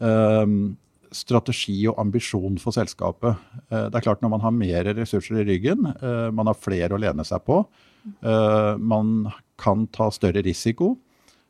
um, 0.00 0.76
strategi 1.14 1.78
og 1.88 1.96
ambisjon 2.02 2.58
for 2.60 2.76
selskapet. 2.76 3.38
Uh, 3.70 3.86
det 3.88 3.96
er 3.96 4.04
klart 4.04 4.24
Når 4.24 4.34
man 4.34 4.44
har 4.44 4.52
mer 4.52 4.90
ressurser 4.98 5.40
i 5.40 5.46
ryggen, 5.48 5.88
uh, 6.02 6.28
man 6.34 6.50
har 6.50 6.58
flere 6.58 6.96
å 6.96 7.00
lene 7.00 7.26
seg 7.26 7.44
på, 7.48 7.64
Man 8.78 9.08
kan 9.60 9.82
ta 9.92 10.06
større 10.14 10.40
risiko. 10.40 10.94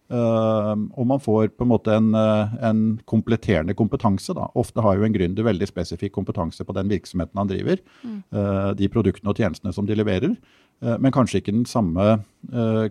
Og 0.09 1.05
man 1.05 1.21
får 1.21 1.50
på 1.53 1.67
en 1.67 1.69
måte 1.69 1.93
en, 1.93 2.15
en 2.15 2.79
kompletterende 3.09 3.75
kompetanse. 3.77 4.33
Da. 4.33 4.47
Ofte 4.57 4.81
har 4.85 4.97
jo 4.97 5.05
en 5.05 5.12
gründer 5.12 5.45
veldig 5.45 5.69
spesifikk 5.69 6.15
kompetanse 6.15 6.65
på 6.65 6.77
den 6.77 6.88
virksomheten 6.88 7.37
han 7.37 7.50
driver. 7.50 7.83
Mm. 8.00 8.23
de 8.79 8.88
produktene 8.88 9.35
og 9.35 9.37
tjenestene 9.37 9.75
som 9.77 9.87
de 9.87 9.97
leverer. 9.99 10.37
men 10.81 11.12
kanskje 11.12 11.43
ikke 11.43 11.53
den 11.53 11.67
samme 11.67 12.23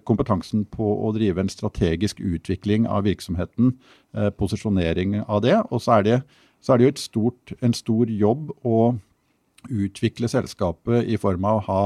kompetansen 0.06 0.66
på 0.70 0.86
å 1.08 1.14
drive 1.16 1.42
en 1.42 1.50
strategisk 1.50 2.20
utvikling 2.20 2.86
av 2.88 3.04
virksomheten. 3.10 3.74
posisjonering 4.38 5.24
av 5.28 5.42
det. 5.42 5.58
Og 5.72 5.82
så 5.82 5.98
er 5.98 6.04
det 6.04 6.22
så 6.62 6.74
er 6.74 6.78
det 6.78 6.88
jo 6.88 6.94
stort, 7.02 7.54
en 7.62 7.76
stor 7.76 8.10
jobb 8.10 8.52
å 8.66 8.98
utvikle 9.68 10.30
selskapet 10.32 11.08
i 11.10 11.18
form 11.22 11.46
av 11.48 11.60
å 11.60 11.66
ha 11.68 11.82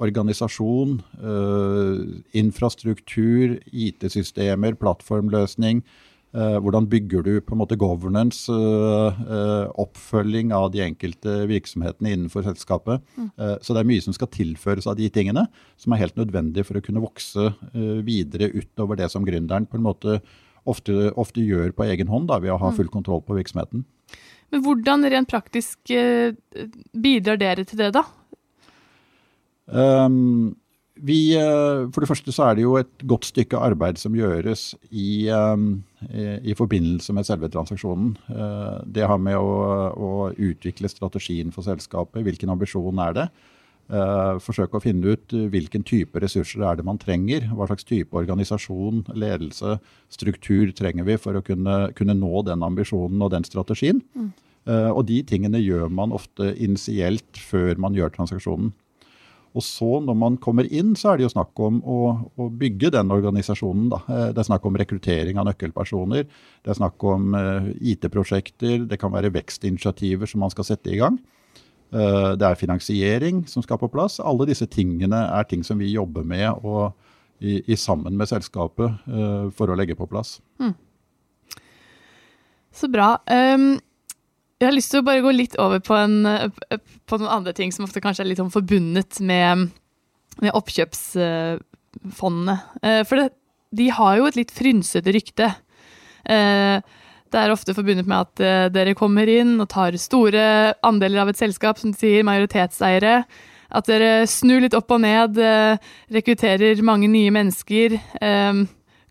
organisasjon, 0.00 1.00
øh, 1.22 2.22
infrastruktur, 2.32 3.58
IT-systemer, 3.72 4.74
plattformløsning. 4.74 5.82
Øh, 6.34 6.56
hvordan 6.64 6.88
bygger 6.88 7.22
du 7.22 7.40
på 7.40 7.54
en 7.54 7.58
måte 7.60 7.76
governance, 7.76 8.52
øh, 8.52 9.66
oppfølging 9.76 10.52
av 10.52 10.70
de 10.72 10.80
enkelte 10.80 11.46
virksomhetene 11.46 12.12
innenfor 12.12 12.42
selskapet. 12.42 13.02
Mm. 13.16 13.30
så 13.60 13.74
det 13.74 13.80
er 13.80 13.90
mye 13.90 14.00
som 14.00 14.12
skal 14.16 14.32
tilføres 14.32 14.86
av 14.86 14.96
de 14.96 15.08
tingene, 15.08 15.46
som 15.76 15.92
er 15.92 16.00
helt 16.00 16.16
nødvendig 16.16 16.64
for 16.64 16.78
å 16.78 16.80
kunne 16.80 17.04
vokse 17.04 17.52
videre 18.04 18.48
utover 18.48 18.96
det 18.96 19.10
som 19.10 19.26
gründeren 19.26 19.68
på 19.68 19.76
en 19.76 19.84
måte 19.84 20.22
ofte, 20.64 21.12
ofte 21.18 21.42
gjør 21.44 21.72
på 21.76 21.86
egen 21.90 22.08
hånd 22.08 22.30
da, 22.30 22.38
ved 22.42 22.54
å 22.54 22.60
ha 22.60 22.70
mm. 22.70 22.78
full 22.78 22.90
kontroll 22.92 23.22
på 23.26 23.36
virksomheten. 23.38 23.84
Men 24.52 24.64
hvordan 24.66 25.06
rent 25.08 25.30
praktisk 25.30 25.92
eh, 25.94 26.34
bidrar 26.92 27.40
dere 27.40 27.64
til 27.68 27.80
det, 27.80 27.92
da? 27.96 28.04
Um, 29.66 30.56
vi, 31.00 31.34
eh, 31.34 31.88
for 31.90 32.04
det 32.04 32.08
første 32.10 32.32
så 32.34 32.44
er 32.46 32.58
det 32.58 32.66
jo 32.66 32.76
et 32.78 33.06
godt 33.08 33.26
stykke 33.30 33.58
arbeid 33.58 33.98
som 33.98 34.14
gjøres 34.14 34.74
i, 34.90 35.26
um, 35.32 35.80
i, 36.12 36.52
forbindelse 36.54 37.14
med 37.16 37.26
selve 37.26 37.48
transaksjonen. 37.50 38.12
Uh, 38.28 38.84
det 38.84 39.08
har 39.08 39.18
med 39.18 39.38
å, 39.38 39.54
å, 39.96 40.10
utvikle 40.36 40.90
strategien 40.92 41.50
for 41.54 41.66
selskapet. 41.66 42.22
Hvilken 42.26 42.52
ambisjon 42.52 43.00
er 43.02 43.16
det? 43.16 43.26
Uh, 43.92 44.38
forsøke 44.40 44.78
å 44.78 44.84
finne 44.84 45.16
ut 45.16 45.34
hvilken 45.52 45.82
type 45.84 46.20
ressurser 46.22 46.62
er 46.68 46.78
det 46.78 46.86
man 46.86 47.00
trenger. 47.02 47.48
Hva 47.50 47.66
slags 47.70 47.88
type 47.88 48.14
organisasjon, 48.14 49.02
ledelse, 49.16 49.78
struktur 50.12 50.70
trenger 50.76 51.08
vi 51.08 51.18
for 51.18 51.40
å 51.40 51.44
kunne, 51.44 51.88
kunne 51.98 52.18
nå 52.20 52.44
den 52.46 52.62
ambisjonen 52.62 53.24
og 53.24 53.32
den 53.34 53.48
strategien. 53.48 54.04
Mm. 54.14 54.30
Og 54.94 55.00
de 55.08 55.16
tingene 55.26 55.58
gjør 55.58 55.88
man 55.90 56.12
ofte 56.14 56.52
initielt 56.62 57.40
før 57.50 57.80
man 57.82 57.96
gjør 57.98 58.12
transaksjonen. 58.14 58.70
Og 59.52 59.64
så 59.66 59.98
når 60.04 60.16
man 60.18 60.38
kommer 60.42 60.68
inn, 60.68 60.94
så 60.98 61.12
er 61.12 61.20
det 61.20 61.26
jo 61.26 61.32
snakk 61.34 61.58
om 61.62 61.80
å, 61.84 61.98
å 62.40 62.48
bygge 62.48 62.92
den 62.94 63.12
organisasjonen. 63.14 63.90
Da. 63.92 64.00
Uh, 64.08 64.26
det 64.32 64.42
er 64.42 64.48
snakk 64.48 64.66
om 64.68 64.78
rekruttering 64.80 65.40
av 65.40 65.48
nøkkelpersoner. 65.50 66.26
Det 66.62 66.72
er 66.72 66.78
snakk 66.78 67.04
om 67.08 67.36
IT-prosjekter. 67.80 68.88
Det 68.88 68.98
kan 69.00 69.12
være 69.14 69.32
vekstinitiativer 69.34 70.30
som 70.30 70.44
man 70.44 70.52
skal 70.54 70.68
sette 70.68 70.92
i 70.92 71.00
gang. 71.00 71.20
Eh, 71.92 72.30
det 72.40 72.46
er 72.46 72.56
finansiering 72.56 73.42
som 73.50 73.64
skal 73.64 73.80
på 73.80 73.90
plass. 73.92 74.16
Alle 74.22 74.46
disse 74.48 74.68
tingene 74.70 75.26
er 75.28 75.48
ting 75.48 75.64
som 75.66 75.80
vi 75.82 75.90
jobber 75.92 76.24
med 76.24 76.48
og 76.62 76.94
i, 77.42 77.58
i 77.66 77.76
sammen 77.76 78.14
med 78.16 78.30
selskapet 78.30 79.02
for 79.58 79.68
å 79.68 79.76
legge 79.76 79.96
på 79.98 80.06
plass. 80.06 80.36
Mm. 80.62 80.76
Så 82.72 82.88
bra. 82.88 83.16
Um, 83.28 83.76
jeg 84.62 84.70
har 84.70 84.76
lyst 84.76 84.92
til 84.94 85.00
å 85.02 85.06
bare 85.06 85.22
gå 85.24 85.30
litt 85.34 85.56
over 85.60 85.80
på, 85.82 85.96
en, 85.98 86.22
på 87.10 87.18
noen 87.18 87.34
andre 87.40 87.52
ting 87.56 87.72
som 87.74 87.84
ofte 87.86 88.00
kanskje 88.02 88.22
er 88.22 88.28
litt 88.30 88.38
sånn 88.38 88.54
forbundet 88.54 89.18
med, 89.26 89.70
med 90.38 90.54
oppkjøpsfondene. 90.54 92.56
Uh, 92.78 93.02
for 93.08 93.14
det, 93.18 93.26
de 93.74 93.86
har 93.96 94.12
jo 94.20 94.26
et 94.28 94.38
litt 94.38 94.52
frynsete 94.54 95.10
rykte. 95.16 95.48
Uh, 96.28 96.78
det 97.32 97.38
er 97.40 97.50
ofte 97.50 97.74
forbundet 97.74 98.06
med 98.06 98.18
at 98.20 98.34
uh, 98.44 98.68
dere 98.70 98.98
kommer 98.98 99.26
inn 99.30 99.56
og 99.56 99.70
tar 99.72 99.96
store 99.98 100.74
andeler 100.86 101.20
av 101.24 101.28
et 101.32 101.40
selskap, 101.40 101.78
som 101.80 101.90
de 101.90 101.98
sier, 101.98 102.22
majoritetseiere. 102.28 103.14
At 103.72 103.88
dere 103.88 104.26
snur 104.28 104.60
litt 104.62 104.76
opp 104.76 104.90
og 104.92 105.00
ned, 105.00 105.40
rekrutterer 106.12 106.76
mange 106.84 107.08
nye 107.08 107.32
mennesker. 107.32 107.96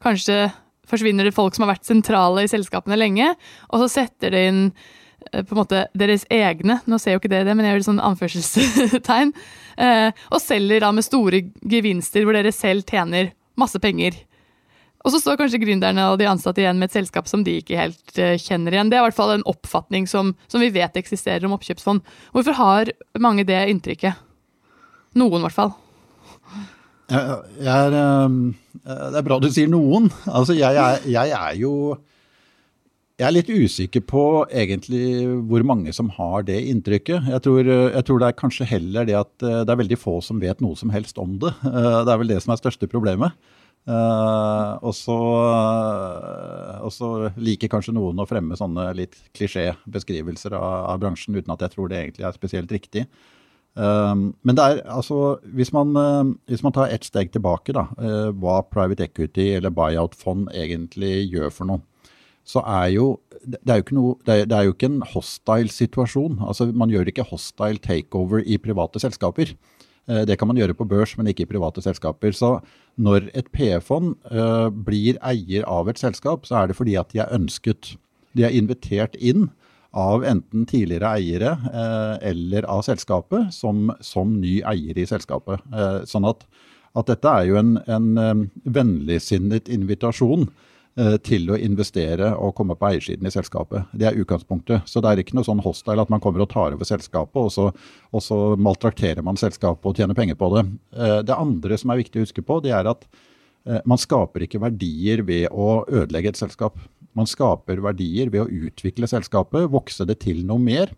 Kanskje 0.06 0.54
forsvinner 0.92 1.26
det 1.26 1.34
folk 1.34 1.58
som 1.58 1.66
har 1.66 1.74
vært 1.74 1.90
sentrale 1.90 2.44
i 2.46 2.52
selskapene 2.52 2.94
lenge, 3.00 3.34
og 3.74 3.82
så 3.82 3.88
setter 3.90 4.30
det 4.36 4.44
inn 4.52 4.62
på 5.32 5.56
en 5.56 5.60
måte 5.60 5.86
deres 5.98 6.26
egne, 6.34 6.80
nå 6.90 7.00
ser 7.00 7.16
jo 7.16 7.22
ikke 7.22 7.32
dere 7.32 7.48
det, 7.48 7.56
men 7.58 7.68
jeg 7.68 7.76
gjør 7.76 7.84
det 7.84 7.90
sånn 7.90 8.04
anførselstegn, 8.10 9.32
og 10.34 10.42
selger 10.44 10.84
da 10.84 10.92
med 10.96 11.06
store 11.08 11.44
gevinster 11.62 12.26
hvor 12.26 12.38
dere 12.38 12.52
selv 12.56 12.84
tjener 12.90 13.32
masse 13.60 13.80
penger. 13.82 14.18
Og 15.02 15.14
så 15.14 15.22
står 15.22 15.40
kanskje 15.40 15.62
gründerne 15.64 16.04
og 16.12 16.20
de 16.22 16.28
ansatte 16.30 16.62
igjen 16.62 16.78
med 16.78 16.92
et 16.92 17.00
selskap 17.00 17.30
som 17.30 17.46
de 17.46 17.58
ikke 17.62 17.80
helt 17.80 18.20
uh, 18.22 18.36
kjenner 18.38 18.76
igjen. 18.76 18.92
Det 18.92 19.00
er 19.00 19.04
i 19.04 19.08
hvert 19.08 19.18
fall 19.18 19.34
en 19.34 19.48
oppfatning 19.50 20.06
som, 20.10 20.36
som, 20.52 20.62
vi 20.62 20.70
vet 20.74 21.00
eksisterer 21.00 21.48
om 21.48 21.56
oppkjøpsfond. 21.58 22.04
Hvorfor 22.36 22.58
har 22.60 22.92
mange 23.22 23.46
det 23.48 23.64
inntrykket? 23.72 24.22
Noen, 25.18 25.42
i 25.42 25.48
hvert 25.48 25.58
fall. 25.58 25.74
Jeg, 27.12 27.40
jeg 27.60 27.88
er, 27.90 28.38
det 28.86 29.20
er 29.20 29.26
bra 29.26 29.40
du 29.42 29.50
sier 29.52 29.68
noen. 29.72 30.08
Altså, 30.30 30.56
jeg, 30.56 30.78
jeg, 30.78 31.02
jeg, 31.18 31.34
er 31.36 31.58
jo 31.60 31.74
Jeg 33.20 33.28
er 33.28 33.34
litt 33.36 33.50
usikker 33.52 34.04
på 34.08 34.24
egentlig 34.50 35.28
hvor 35.50 35.64
mange 35.68 35.92
som 35.94 36.10
har 36.16 36.46
det 36.48 36.58
inntrykket. 36.72 37.28
Jeg 37.30 37.44
tror, 37.46 37.68
jeg 37.68 38.04
tror 38.08 38.22
det 38.22 38.30
er 38.30 38.40
kanskje 38.40 38.70
heller 38.70 39.06
det 39.06 39.18
at 39.20 39.46
eh, 39.46 39.64
det 39.68 39.74
er 39.74 39.82
veldig 39.84 40.00
få 40.00 40.16
som 40.26 40.40
vet 40.42 40.62
noe 40.64 40.80
som 40.80 40.94
helst 40.94 41.20
om 41.22 41.38
det. 41.42 41.54
Eh, 41.72 42.02
det 42.06 42.14
er 42.14 42.20
vel 42.20 42.32
det 42.32 42.40
som 42.44 42.54
er 42.54 42.60
største 42.60 42.88
problemet. 42.92 43.36
Uh, 43.90 44.78
og, 44.86 44.94
så, 44.94 45.16
liker 47.42 47.72
kanskje 47.72 47.96
noen 47.96 48.20
å 48.22 48.28
fremme 48.30 48.58
sånne 48.60 48.92
litt 48.94 49.18
klisjébeskrivelser 49.34 50.54
av, 50.54 50.92
av, 50.92 51.00
bransjen, 51.02 51.34
uten 51.34 51.56
at 51.56 51.64
jeg 51.66 51.74
tror 51.74 51.90
det 51.90 51.98
egentlig 51.98 52.28
er 52.28 52.38
spesielt 52.38 52.74
riktig. 52.74 53.08
Men 53.72 54.58
det 54.58 54.64
er 54.68 54.82
altså 54.92 55.40
Hvis 55.56 55.70
man, 55.72 55.96
hvis 56.44 56.60
man 56.60 56.76
tar 56.76 56.92
ett 56.92 57.08
steg 57.08 57.32
tilbake, 57.32 57.72
da, 57.72 57.88
hva 58.36 58.58
private 58.68 59.08
equity 59.08 59.56
eller 59.56 59.72
buyout-fond 59.72 60.52
egentlig 60.52 61.32
gjør 61.32 61.48
for 61.56 61.72
noe, 61.72 61.80
så 62.48 62.64
er 62.68 62.94
jo 62.96 63.12
det 63.42 63.72
er 63.72 63.80
jo, 63.80 63.86
ikke 63.86 63.98
noe, 63.98 64.16
det 64.26 64.34
er, 64.34 64.48
det 64.50 64.58
er 64.58 64.68
jo 64.68 64.74
ikke 64.76 64.90
en 64.92 65.04
hostile 65.16 65.72
situasjon. 65.74 66.36
Altså, 66.46 66.68
man 66.78 66.92
gjør 66.94 67.10
ikke 67.10 67.26
hostile 67.26 67.82
takeover 67.82 68.44
i 68.46 68.60
private 68.62 69.02
selskaper. 69.02 69.56
Eh, 70.06 70.22
det 70.30 70.38
kan 70.38 70.50
man 70.50 70.60
gjøre 70.60 70.76
på 70.78 70.86
børs, 70.86 71.16
men 71.18 71.32
ikke 71.32 71.48
i 71.48 71.50
private 71.50 71.82
selskaper. 71.82 72.36
Så 72.38 72.52
når 73.02 73.32
et 73.38 73.50
PF-fond 73.56 74.14
uh, 74.30 74.70
blir 74.70 75.18
eier 75.26 75.66
av 75.66 75.90
et 75.90 76.02
selskap, 76.02 76.46
så 76.46 76.60
er 76.60 76.70
det 76.70 76.78
fordi 76.78 76.98
at 77.02 77.10
de 77.16 77.24
er 77.24 77.34
ønsket. 77.34 77.96
De 78.38 78.46
er 78.46 78.54
invitert 78.54 79.18
inn 79.18 79.50
av 79.92 80.24
enten 80.24 80.68
tidligere 80.70 81.16
eiere 81.18 81.56
uh, 81.66 82.16
eller 82.22 82.68
av 82.70 82.86
selskapet 82.88 83.50
som, 83.56 83.90
som, 84.06 84.38
ny 84.40 84.60
eier 84.70 85.02
i 85.02 85.08
selskapet. 85.08 85.66
Sånn 86.08 86.30
at, 86.30 86.46
at, 86.94 87.10
dette 87.10 87.32
er 87.32 87.50
jo 87.50 87.58
en, 87.60 87.78
en 87.90 88.52
vennligsinnet 88.70 89.72
invitasjon 89.72 90.46
Eh, 90.46 90.71
til 91.24 91.48
å 91.48 91.56
investere 91.56 92.34
og 92.36 92.52
komme 92.58 92.76
på 92.76 92.90
eiersiden 92.90 93.28
i 93.28 93.32
selskapet. 93.32 93.88
Det 93.96 94.10
er 94.10 94.18
utgangspunktet. 94.20 94.90
Så 94.90 95.00
det 95.00 95.08
er 95.08 95.22
ikke 95.22 95.38
noe 95.38 95.48
sånn 95.48 95.64
hostile 95.64 96.04
at 96.04 96.12
man 96.12 96.20
kommer 96.20 96.44
og 96.44 96.50
tar 96.52 96.76
over 96.76 96.88
selskapet, 96.88 97.40
og 97.40 97.52
så, 97.54 97.70
og 98.12 98.24
så 98.26 98.40
maltrakterer 98.60 99.24
man 99.24 99.40
selskapet 99.40 99.88
og 99.88 99.96
tjener 99.96 100.18
penger 100.18 100.36
på 100.36 100.52
det. 100.56 100.66
Eh, 100.98 101.20
det 101.30 101.38
andre 101.38 101.80
som 101.80 101.94
er 101.94 102.02
viktig 102.02 102.20
å 102.20 102.26
huske 102.26 102.44
på, 102.44 102.60
det 102.66 102.76
er 102.76 102.92
at 102.92 103.08
eh, 103.08 103.80
man 103.88 104.02
skaper 104.02 104.44
ikke 104.44 104.60
verdier 104.66 105.24
ved 105.24 105.48
å 105.56 105.86
ødelegge 105.88 106.36
et 106.36 106.44
selskap. 106.44 106.76
Man 107.16 107.30
skaper 107.30 107.80
verdier 107.88 108.28
ved 108.34 108.44
å 108.44 108.68
utvikle 108.68 109.08
selskapet, 109.08 109.72
vokse 109.72 110.04
det 110.08 110.20
til 110.26 110.44
noe 110.48 110.60
mer. 110.60 110.92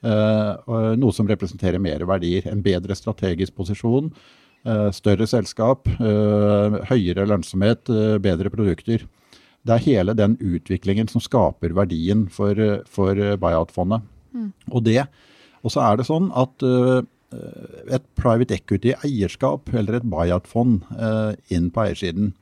Noe 0.00 1.12
som 1.12 1.28
representerer 1.28 1.82
mer 1.82 2.00
verdier. 2.08 2.46
En 2.48 2.62
bedre 2.64 2.96
strategisk 2.96 3.52
posisjon, 3.54 4.08
større 4.96 5.26
selskap, 5.28 5.90
høyere 6.00 7.26
lønnsomhet, 7.28 7.92
bedre 8.24 8.50
produkter. 8.50 9.04
Det 9.66 9.76
er 9.76 9.84
hele 9.84 10.16
den 10.16 10.38
utviklingen 10.40 11.08
som 11.10 11.22
skaper 11.22 11.74
verdien 11.76 12.26
for, 12.32 12.56
for 12.88 13.18
buyout-fondet. 13.42 14.06
Mm. 14.32 14.52
Og, 14.72 14.88
og 15.60 15.74
så 15.74 15.82
er 15.84 15.98
det 16.00 16.06
sånn 16.08 16.30
at 16.38 16.64
uh, 16.64 17.02
et 17.90 18.06
private 18.18 18.56
equity-eierskap 18.56 19.68
eller 19.74 19.98
et 19.98 20.08
buyout-fond 20.08 20.80
uh, 20.96 21.36
inn 21.52 21.68
på 21.74 21.84
eiersiden, 21.84 22.32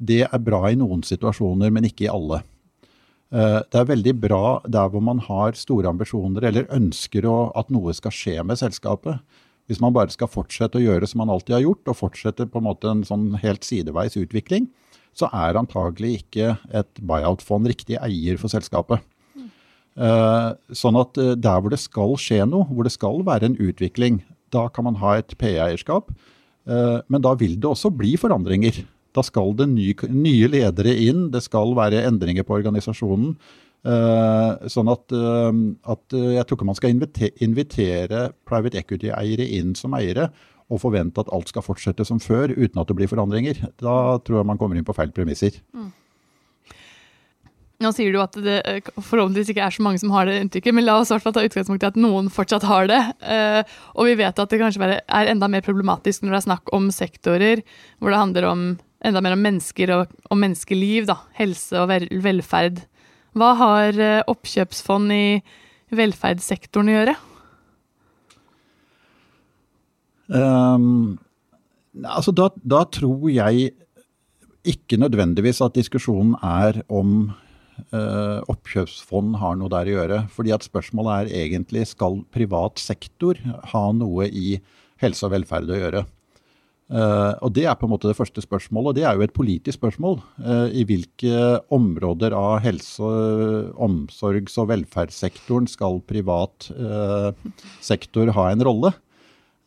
det 0.00 0.22
er 0.24 0.40
bra 0.40 0.62
i 0.70 0.78
noen 0.80 1.02
situasjoner, 1.04 1.72
men 1.74 1.88
ikke 1.88 2.06
i 2.06 2.12
alle. 2.12 2.40
Uh, 3.30 3.60
det 3.70 3.82
er 3.82 3.90
veldig 3.90 4.14
bra 4.22 4.44
der 4.66 4.88
hvor 4.90 5.04
man 5.04 5.20
har 5.26 5.58
store 5.58 5.90
ambisjoner 5.90 6.46
eller 6.48 6.70
ønsker 6.74 7.28
å, 7.28 7.50
at 7.58 7.70
noe 7.74 7.94
skal 7.96 8.14
skje 8.14 8.40
med 8.46 8.62
selskapet. 8.62 9.20
Hvis 9.70 9.82
man 9.82 9.94
bare 9.94 10.10
skal 10.10 10.30
fortsette 10.30 10.80
å 10.80 10.82
gjøre 10.82 11.06
som 11.06 11.20
man 11.22 11.30
alltid 11.30 11.58
har 11.58 11.66
gjort, 11.66 11.84
og 11.92 11.98
fortsette 11.98 12.48
på 12.50 12.58
en 12.58 12.66
måte 12.66 12.90
en 12.90 13.04
sånn 13.06 13.28
helt 13.38 13.66
sideveis 13.66 14.16
utvikling, 14.18 14.66
så 15.16 15.28
er 15.34 15.58
antagelig 15.58 16.20
ikke 16.20 16.54
et 16.76 17.00
buyout-fond 17.02 17.68
riktig 17.70 17.98
eier 18.00 18.38
for 18.40 18.52
selskapet. 18.52 19.02
Uh, 19.98 20.54
sånn 20.72 20.96
at 21.00 21.18
uh, 21.18 21.34
der 21.34 21.60
hvor 21.60 21.72
det 21.72 21.80
skal 21.82 22.14
skje 22.20 22.44
noe, 22.48 22.68
hvor 22.70 22.86
det 22.86 22.94
skal 22.94 23.24
være 23.26 23.50
en 23.50 23.58
utvikling, 23.60 24.20
da 24.54 24.68
kan 24.72 24.86
man 24.86 24.98
ha 25.02 25.18
et 25.20 25.34
PE-eierskap. 25.38 26.10
Men 26.70 27.22
da 27.24 27.32
vil 27.38 27.54
det 27.58 27.66
også 27.66 27.88
bli 27.94 28.12
forandringer. 28.20 28.82
Da 29.16 29.22
skal 29.26 29.54
det 29.58 29.66
nye, 29.72 30.48
ledere 30.52 30.92
inn, 31.02 31.24
det 31.32 31.40
skal 31.42 31.72
være 31.74 32.02
endringer 32.06 32.44
på 32.46 32.58
organisasjonen. 32.58 33.32
sånn 34.74 34.90
at, 34.92 35.14
at 35.94 36.16
jeg 36.18 36.44
tror 36.44 36.58
ikke 36.58 36.68
man 36.68 36.78
skal 36.78 36.92
invitere 36.92 38.24
private 38.46 38.82
equity-eiere 38.82 39.46
inn 39.56 39.72
som 39.78 39.96
eiere 39.98 40.28
og 40.70 40.82
forvente 40.82 41.22
at 41.22 41.30
alt 41.34 41.50
skal 41.50 41.64
fortsette 41.66 42.06
som 42.06 42.20
før 42.22 42.54
uten 42.54 42.80
at 42.80 42.90
det 42.90 42.96
blir 42.98 43.10
forandringer. 43.10 43.64
Da 43.82 43.96
tror 44.24 44.40
jeg 44.40 44.50
man 44.50 44.60
kommer 44.60 44.78
inn 44.78 44.86
på 44.86 44.96
feil 44.96 45.10
premisser. 45.14 45.58
Mm. 45.74 45.90
Nå 47.80 47.94
sier 47.96 48.12
du 48.12 48.18
at 48.20 48.36
det 48.36 48.58
eh, 48.68 48.90
forhåpentligvis 48.92 49.54
ikke 49.54 49.64
er 49.64 49.72
så 49.72 49.84
mange 49.84 50.00
som 50.02 50.12
har 50.12 50.28
det 50.28 50.36
inntrykket, 50.42 50.76
men 50.76 50.84
la 50.84 50.98
oss 51.00 51.12
hvert 51.14 51.24
fall 51.24 51.32
ta 51.36 51.44
utgangspunkt 51.46 51.86
i 51.86 51.88
at 51.88 51.96
noen 52.00 52.28
fortsatt 52.32 52.66
har 52.68 52.90
det. 52.90 53.00
Eh, 53.24 53.62
og 53.96 54.10
vi 54.10 54.18
vet 54.20 54.42
at 54.42 54.52
det 54.52 54.60
kanskje 54.60 54.98
er 55.00 55.32
enda 55.32 55.48
mer 55.48 55.64
problematisk 55.64 56.22
når 56.22 56.34
det 56.34 56.40
er 56.42 56.46
snakk 56.50 56.74
om 56.76 56.90
sektorer 56.92 57.64
hvor 57.98 58.12
det 58.12 58.20
handler 58.20 58.48
om 58.50 58.66
enda 59.00 59.22
mer 59.24 59.32
om 59.32 59.40
mennesker 59.40 59.94
og 59.94 60.12
om 60.28 60.42
menneskeliv, 60.44 61.08
da. 61.08 61.16
helse 61.38 61.80
og 61.80 61.88
velferd. 62.20 62.84
Hva 63.38 63.54
har 63.62 63.96
eh, 63.96 64.20
oppkjøpsfond 64.28 65.16
i 65.16 65.24
velferdssektoren 65.96 66.92
å 66.92 66.98
gjøre? 66.98 67.16
Um, 70.30 71.18
altså 72.06 72.32
da, 72.36 72.48
da 72.62 72.84
tror 72.86 73.26
jeg 73.32 73.72
ikke 74.68 75.00
nødvendigvis 75.00 75.62
at 75.64 75.74
diskusjonen 75.74 76.36
er 76.44 76.82
om 76.92 77.32
uh, 77.90 78.38
oppkjøpsfond 78.50 79.38
har 79.40 79.58
noe 79.58 79.72
der 79.72 79.90
å 79.90 79.96
gjøre. 79.98 80.22
fordi 80.30 80.54
at 80.54 80.66
Spørsmålet 80.66 81.32
er 81.32 81.44
egentlig 81.46 81.88
skal 81.90 82.22
privat 82.32 82.78
sektor 82.78 83.40
ha 83.72 83.84
noe 83.96 84.28
i 84.28 84.60
helse 85.00 85.26
og 85.26 85.34
velferd 85.34 85.70
å 85.72 85.82
gjøre. 85.82 86.06
Uh, 86.90 87.38
og 87.46 87.52
Det 87.54 87.68
er 87.70 87.76
på 87.78 87.86
en 87.86 87.92
måte 87.94 88.10
det 88.10 88.18
første 88.18 88.42
spørsmålet, 88.42 88.90
og 88.90 88.96
det 88.98 89.04
er 89.06 89.14
jo 89.14 89.22
et 89.22 89.34
politisk 89.34 89.78
spørsmål. 89.78 90.18
Uh, 90.42 90.66
I 90.74 90.82
hvilke 90.84 91.60
områder 91.72 92.34
av 92.34 92.60
helse-, 92.64 93.70
omsorgs- 93.78 94.58
og 94.58 94.72
velferdssektoren 94.74 95.70
skal 95.70 96.02
privat 96.02 96.70
sektor 97.80 98.34
ha 98.36 98.50
en 98.50 98.66
rolle? 98.66 98.92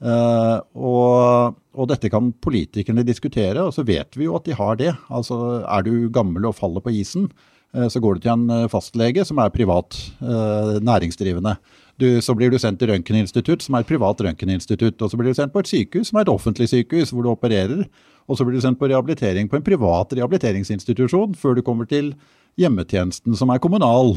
Og, 0.02 1.56
og, 1.76 1.86
dette 1.88 2.10
kan 2.12 2.34
politikerne 2.44 3.06
diskutere, 3.08 3.62
og 3.64 3.72
så 3.76 3.86
vet 3.88 4.18
vi 4.20 4.26
jo 4.26 4.36
at 4.36 4.48
de 4.50 4.58
har 4.58 4.76
det. 4.80 4.90
Altså, 5.08 5.38
Er 5.64 5.86
du 5.86 6.10
gammel 6.12 6.50
og 6.50 6.58
faller 6.58 6.84
på 6.84 6.92
isen, 6.92 7.30
Eh, 7.74 7.88
så 7.90 8.02
går 8.02 8.18
du 8.18 8.24
til 8.24 8.34
en 8.34 8.50
eh, 8.54 8.70
fastlege 8.72 9.26
som 9.26 9.42
er 9.42 9.54
privat 9.54 9.98
eh, 10.22 10.76
næringsdrivende. 10.84 11.56
Du, 12.02 12.08
så 12.26 12.34
blir 12.38 12.50
du 12.50 12.58
sendt 12.62 12.80
til 12.82 12.90
røntgeninstitutt, 12.90 13.66
som 13.66 13.76
er 13.76 13.84
et 13.84 13.90
privat 13.90 14.22
røntgeninstitutt. 14.26 15.02
Og 15.02 15.12
så 15.12 15.18
blir 15.18 15.34
du 15.34 15.38
sendt 15.38 15.54
på 15.54 15.62
et 15.62 15.70
sykehus, 15.70 16.10
som 16.10 16.20
er 16.20 16.28
et 16.28 16.34
offentlig 16.34 16.70
sykehus, 16.70 17.14
hvor 17.14 17.26
du 17.26 17.32
opererer. 17.34 17.86
Og 18.28 18.38
så 18.38 18.46
blir 18.46 18.58
du 18.58 18.64
sendt 18.64 18.80
på 18.82 18.90
rehabilitering 18.90 19.50
på 19.50 19.60
en 19.60 19.66
privat 19.66 20.14
rehabiliteringsinstitusjon 20.16 21.36
før 21.38 21.58
du 21.58 21.66
kommer 21.66 21.90
til 21.90 22.14
hjemmetjenesten, 22.60 23.36
som 23.38 23.50
er 23.50 23.60
kommunal, 23.64 24.10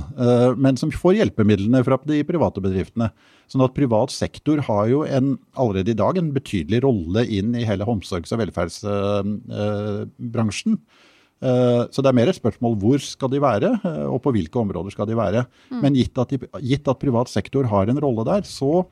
men 0.60 0.76
som 0.76 0.90
får 0.92 1.14
hjelpemidlene 1.20 1.84
fra 1.86 1.96
de 2.04 2.24
private 2.28 2.60
bedriftene. 2.60 3.08
Sånn 3.48 3.64
at 3.64 3.76
privat 3.76 4.10
sektor 4.12 4.60
har 4.66 4.84
jo 4.90 5.04
en, 5.08 5.38
allerede 5.56 5.90
i 5.94 5.96
dag 5.96 6.18
en 6.20 6.34
betydelig 6.34 6.82
rolle 6.84 7.24
inn 7.32 7.54
i 7.56 7.64
hele 7.64 7.84
omsorgs- 7.88 8.32
og 8.36 8.40
velferdsbransjen. 8.42 10.76
Eh, 11.44 11.82
så 11.92 12.00
det 12.00 12.08
er 12.08 12.16
mer 12.16 12.30
et 12.32 12.38
spørsmål 12.38 12.78
hvor 12.80 13.02
skal 13.02 13.30
de 13.32 13.40
være, 13.42 13.74
eh, 13.84 14.04
og 14.08 14.22
på 14.24 14.32
hvilke 14.32 14.60
områder 14.60 14.94
skal 14.94 15.08
de 15.08 15.18
være. 15.18 15.44
Mm. 15.70 15.80
Men 15.82 15.98
gitt 15.98 16.20
at, 16.22 16.32
de, 16.32 16.48
gitt 16.64 16.88
at, 16.88 17.00
privat 17.02 17.28
sektor 17.28 17.68
har 17.68 17.92
en 17.92 18.00
rolle 18.00 18.24
der, 18.28 18.46
så 18.48 18.86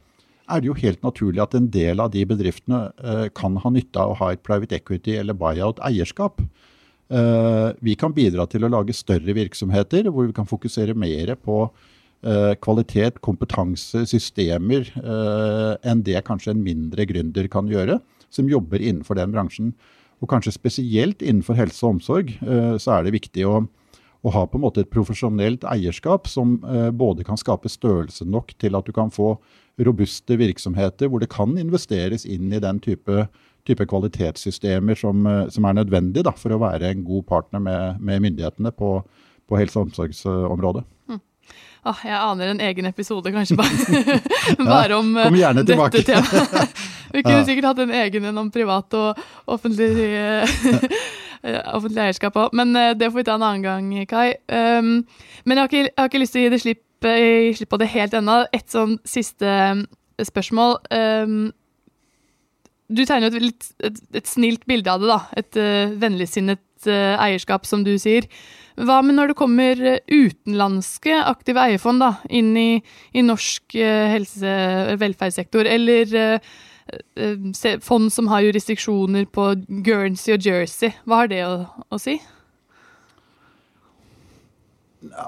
er 0.44 0.60
det 0.60 0.68
jo 0.68 0.76
helt 0.76 1.00
naturlig 1.06 1.40
at 1.40 1.56
en 1.56 1.70
del 1.72 2.02
av 2.04 2.12
de 2.12 2.26
bedriftene 2.28 2.82
eh, 3.00 3.26
kan 3.36 3.56
ha 3.62 3.72
nytte 3.72 4.00
av 4.00 4.12
å 4.12 4.18
ha 4.20 4.34
et 4.34 4.44
private 4.44 4.76
equity 4.76 5.16
eller 5.16 5.36
buyout-eierskap. 5.40 6.44
Vi 7.08 7.94
kan 8.00 8.14
bidra 8.16 8.46
til 8.48 8.64
å 8.64 8.70
lage 8.72 8.94
større 8.96 9.34
virksomheter 9.36 10.06
hvor 10.08 10.24
vi 10.24 10.32
kan 10.36 10.48
fokusere 10.48 10.94
mer 10.96 11.34
på 11.36 11.58
kvalitet, 12.64 13.18
kompetanse, 13.20 14.06
systemer 14.08 14.88
enn 15.84 16.00
det 16.06 16.22
kanskje 16.24 16.54
en 16.54 16.62
mindre 16.64 17.04
gründer 17.10 17.50
kan 17.52 17.68
gjøre, 17.68 17.98
som 18.32 18.48
jobber 18.48 18.80
innenfor 18.80 19.20
den 19.20 19.34
bransjen. 19.36 19.74
Og 20.24 20.30
kanskje 20.30 20.54
spesielt 20.56 21.22
innenfor 21.24 21.58
helse 21.58 21.84
og 21.84 21.98
omsorg 21.98 22.34
eh, 22.40 22.76
så 22.80 22.96
er 22.96 23.04
det 23.04 23.16
viktig 23.18 23.44
å, 23.48 23.58
å 24.24 24.32
ha 24.32 24.44
på 24.48 24.58
en 24.58 24.64
måte 24.64 24.84
et 24.84 24.92
profesjonelt 24.92 25.66
eierskap 25.68 26.30
som 26.30 26.56
eh, 26.64 26.90
både 26.94 27.26
kan 27.28 27.40
skape 27.40 27.68
størrelse 27.72 28.26
nok 28.28 28.54
til 28.60 28.78
at 28.78 28.88
du 28.88 28.94
kan 28.96 29.12
få 29.12 29.34
robuste 29.84 30.38
virksomheter 30.38 31.10
hvor 31.10 31.20
det 31.20 31.32
kan 31.34 31.56
investeres 31.60 32.24
inn 32.24 32.52
i 32.54 32.62
den 32.62 32.80
type, 32.80 33.26
type 33.68 33.86
kvalitetssystemer 33.88 34.98
som, 34.98 35.26
eh, 35.26 35.44
som, 35.52 35.64
er 35.64 35.78
nødvendig 35.80 36.24
da, 36.26 36.34
for 36.36 36.54
å 36.54 36.60
være 36.62 36.92
en 36.92 37.04
god 37.04 37.28
partner 37.28 37.62
med, 37.64 38.00
med 38.00 38.24
myndighetene 38.26 38.72
på, 38.72 38.98
på 39.48 39.60
helse- 39.60 39.80
og 39.80 39.88
omsorgsområdet. 39.88 40.84
Mm. 41.08 41.20
Oh, 41.84 41.98
jeg 42.04 42.16
aner 42.16 42.48
en 42.48 42.62
egen 42.64 42.88
episode, 42.88 43.32
kanskje 43.32 43.58
bare, 43.60 44.20
bare 44.74 44.96
om 44.96 45.16
ja, 45.36 45.52
dette 45.52 45.76
temaet. 45.76 46.78
Vi 47.14 47.22
kunne 47.22 47.42
ja. 47.42 47.44
sikkert 47.46 47.68
hatt 47.68 47.82
en 47.84 47.92
egen 47.94 48.24
en 48.26 48.38
om 48.40 48.48
privat 48.50 48.94
og 48.98 49.20
offentlig, 49.46 49.90
offentlig 51.76 52.00
eierskap 52.06 52.38
òg, 52.40 52.56
men 52.56 52.72
eh, 52.78 52.94
det 52.98 53.10
får 53.10 53.20
vi 53.20 53.26
ta 53.28 53.36
en 53.36 53.44
annen 53.46 53.62
gang, 53.62 53.92
Kai. 54.10 54.34
Um, 54.48 55.04
men 55.44 55.60
jeg 55.60 55.60
har, 55.60 55.70
ikke, 55.70 55.82
jeg 55.84 55.94
har, 55.98 56.08
ikke, 56.10 56.22
lyst 56.24 56.34
til 56.34 56.40
å 56.40 56.44
gi 56.44 56.54
det 56.54 56.62
slipp, 56.64 57.06
eh, 57.06 57.50
slipp 57.54 57.70
på 57.70 57.80
det 57.84 57.90
helt 57.92 58.16
ennå. 58.18 58.40
Et 58.56 58.66
sånn 58.72 58.96
siste 59.06 59.52
eh, 59.52 59.84
spørsmål. 60.26 60.80
Um, 60.90 61.38
du 62.88 63.04
tegner 63.08 63.32
jo 63.32 63.48
et, 63.48 63.70
et, 63.88 64.02
et, 64.20 64.28
snilt 64.28 64.66
bilde 64.68 64.90
av 64.90 65.00
det, 65.00 65.08
da. 65.08 65.20
Et 65.40 65.60
uh, 65.60 65.94
vennligsinnet 66.02 66.62
uh, 66.88 67.14
eierskap, 67.24 67.64
som 67.68 67.86
du 67.86 67.94
sier. 68.00 68.28
Hva 68.74 68.98
med 69.06 69.16
når 69.16 69.30
det 69.30 69.38
kommer 69.38 69.80
utenlandske 70.10 71.16
aktive 71.22 71.62
eierfond 71.62 72.02
da, 72.02 72.12
inn 72.28 72.52
i, 72.58 72.68
i 73.14 73.24
norsk 73.24 73.78
uh, 73.78 74.12
helse- 74.12 74.96
velferdssektor, 75.00 75.70
eller 75.70 76.40
Eh, 77.16 77.78
fond 77.80 78.12
som 78.12 78.28
har 78.28 78.44
jurisdiksjoner 78.44 79.24
på 79.32 79.48
Guernsey 79.84 80.34
og 80.36 80.46
Jersey. 80.46 80.92
Hva 81.08 81.22
har 81.22 81.30
det 81.32 81.40
å, 81.46 81.54
å 81.88 82.00
si? 82.00 82.18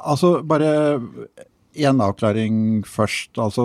Altså, 0.04 0.40
bare 0.44 1.00
én 1.76 2.00
avklaring 2.02 2.84
først. 2.88 3.36
Altså, 3.40 3.64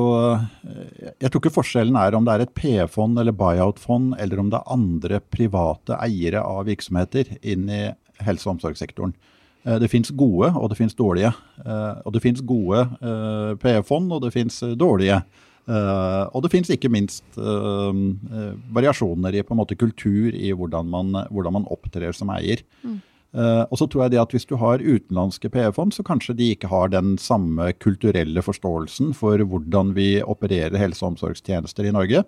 jeg 1.22 1.30
tror 1.30 1.42
ikke 1.42 1.54
forskjellen 1.58 1.98
er 2.00 2.16
om 2.18 2.26
det 2.28 2.34
er 2.34 2.46
et 2.46 2.56
PE-fond 2.58 3.20
eller 3.20 3.36
buyout-fond, 3.36 4.16
eller 4.22 4.42
om 4.42 4.50
det 4.52 4.60
er 4.60 4.74
andre 4.76 5.22
private 5.34 5.98
eiere 6.04 6.44
av 6.44 6.66
virksomheter 6.70 7.36
inn 7.42 7.70
i 7.72 7.84
helse- 8.22 8.48
og 8.48 8.58
omsorgssektoren. 8.58 9.14
Eh, 9.66 9.78
det 9.82 9.92
fins 9.92 10.12
gode, 10.12 10.52
og 10.56 10.70
det 10.72 10.80
fins 10.80 10.98
dårlige. 10.98 11.34
Eh, 11.66 12.02
og 12.06 12.14
det 12.16 12.24
fins 12.24 12.42
gode 12.42 12.88
PE-fond, 13.62 14.12
og 14.12 14.26
det 14.26 14.34
fins 14.36 14.64
dårlige 14.76 15.24
og 15.72 16.42
det 16.44 16.50
fins 16.52 16.72
ikke 16.74 16.90
minst 16.92 17.38
variasjoner 17.38 19.36
i 19.38 19.44
på 19.46 19.54
en 19.54 19.60
måte 19.60 19.78
kultur 19.80 20.34
i 20.34 20.50
hvordan 20.58 20.90
man, 20.90 21.14
hvordan 21.30 21.54
man 21.54 21.68
opptrer 21.72 22.12
som 22.18 22.34
eier. 22.34 22.64
Mm. 22.82 22.98
Og 23.32 23.78
så 23.80 23.86
tror 23.88 24.02
jeg 24.04 24.12
det 24.12 24.18
at 24.20 24.34
Hvis 24.36 24.48
du 24.50 24.58
har 24.60 24.82
utenlandske 24.84 25.48
PE-fond, 25.54 25.94
så 25.96 26.04
kanskje 26.04 26.36
de 26.36 26.50
ikke 26.52 26.68
har 26.68 26.90
den 26.92 27.14
samme 27.16 27.70
kulturelle 27.80 28.44
forståelsen 28.44 29.14
for 29.16 29.40
hvordan 29.40 29.94
vi 29.96 30.20
opererer 30.20 30.76
helse- 30.76 31.06
og 31.06 31.14
omsorgstjenester 31.14 31.88
i 31.88 31.94
Norge. 31.96 32.26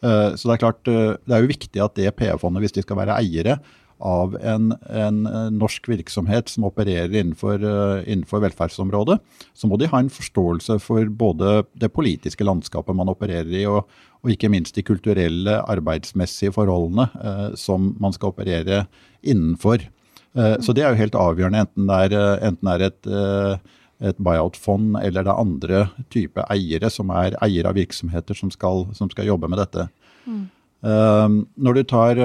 så 0.00 0.42
det 0.44 0.54
er 0.54 0.62
klart, 0.62 0.84
det 0.84 1.34
er 1.34 1.42
jo 1.42 1.50
viktig 1.50 1.82
at 1.82 1.96
det 1.98 2.14
PE-fondet, 2.14 2.62
hvis 2.62 2.76
de 2.76 2.86
skal 2.86 3.00
være 3.02 3.18
eiere, 3.18 3.58
av 4.04 4.34
en, 4.42 4.72
en, 4.90 5.20
norsk 5.54 5.86
virksomhet 5.88 6.50
som 6.50 6.66
opererer 6.68 7.12
innenfor, 7.14 7.62
uh, 7.62 8.02
innenfor, 8.04 8.42
velferdsområdet, 8.44 9.18
så 9.54 9.70
må 9.70 9.78
de 9.80 9.88
ha 9.90 10.00
en 10.02 10.12
forståelse 10.12 10.78
for 10.82 11.08
både 11.08 11.62
det 11.78 11.92
politiske 11.94 12.46
landskapet 12.46 12.96
man 12.96 13.12
opererer 13.12 13.52
i, 13.54 13.64
og, 13.70 13.86
og 14.24 14.34
ikke 14.34 14.50
minst 14.52 14.76
de 14.76 14.84
kulturelle, 14.86 15.60
arbeidsmessige 15.70 16.54
forholdene 16.56 17.08
uh, 17.14 17.50
som 17.58 17.94
man 18.02 18.16
skal 18.16 18.34
operere 18.34 18.84
innenfor. 19.22 19.86
Uh, 20.34 20.56
så 20.62 20.74
det 20.74 20.82
er 20.84 20.92
jo 20.92 21.02
helt 21.02 21.18
avgjørende, 21.18 21.64
enten 21.66 21.90
det 21.90 22.02
er, 22.08 22.44
enten 22.50 22.70
det 22.70 22.76
er 22.76 22.86
et 22.90 23.64
et 24.02 24.18
buyout-fond 24.18 24.98
eller 25.00 25.24
det 25.24 25.30
er 25.32 25.40
andre 25.40 25.82
type 26.12 26.44
eiere 26.52 26.90
som 26.92 27.12
er 27.14 27.36
eiere 27.44 27.70
av 27.70 27.78
virksomheter 27.78 28.36
som 28.36 28.50
skal, 28.52 28.88
som 28.96 29.10
skal 29.12 29.28
jobbe 29.30 29.48
med 29.50 29.60
dette. 29.62 29.86
Mm. 30.26 30.48
Når 31.56 31.78
du 31.78 31.82
tar 31.88 32.20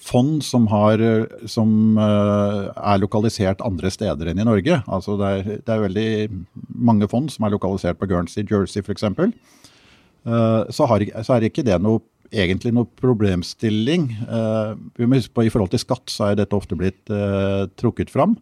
fond 0.00 0.44
som, 0.44 0.68
har, 0.72 1.02
som 1.50 1.98
er 1.98 3.00
lokalisert 3.02 3.64
andre 3.64 3.90
steder 3.92 4.30
enn 4.30 4.40
i 4.40 4.46
Norge. 4.46 4.78
Altså 4.86 5.18
det, 5.20 5.32
er, 5.32 5.58
det 5.66 5.74
er 5.74 5.84
veldig 5.88 6.08
mange 6.68 7.08
fond 7.10 7.32
som 7.32 7.48
er 7.48 7.56
lokalisert 7.56 7.98
på 8.00 8.08
Guernsey, 8.10 8.46
Jersey 8.48 8.84
f.eks. 8.84 9.04
Så, 10.70 10.86
så 10.86 11.34
er 11.34 11.48
ikke 11.48 11.66
det 11.66 11.80
noe, 11.82 12.00
egentlig 12.34 12.74
noen 12.74 12.90
problemstilling. 13.00 14.10
Uh, 14.28 14.74
vi 14.98 15.08
må 15.08 15.20
huske 15.20 15.34
på 15.36 15.46
I 15.46 15.52
forhold 15.52 15.72
til 15.72 15.82
skatt 15.82 16.12
så 16.12 16.30
er 16.30 16.38
dette 16.40 16.56
ofte 16.56 16.78
blitt 16.78 17.02
trukket 17.80 18.12
fram. 18.12 18.36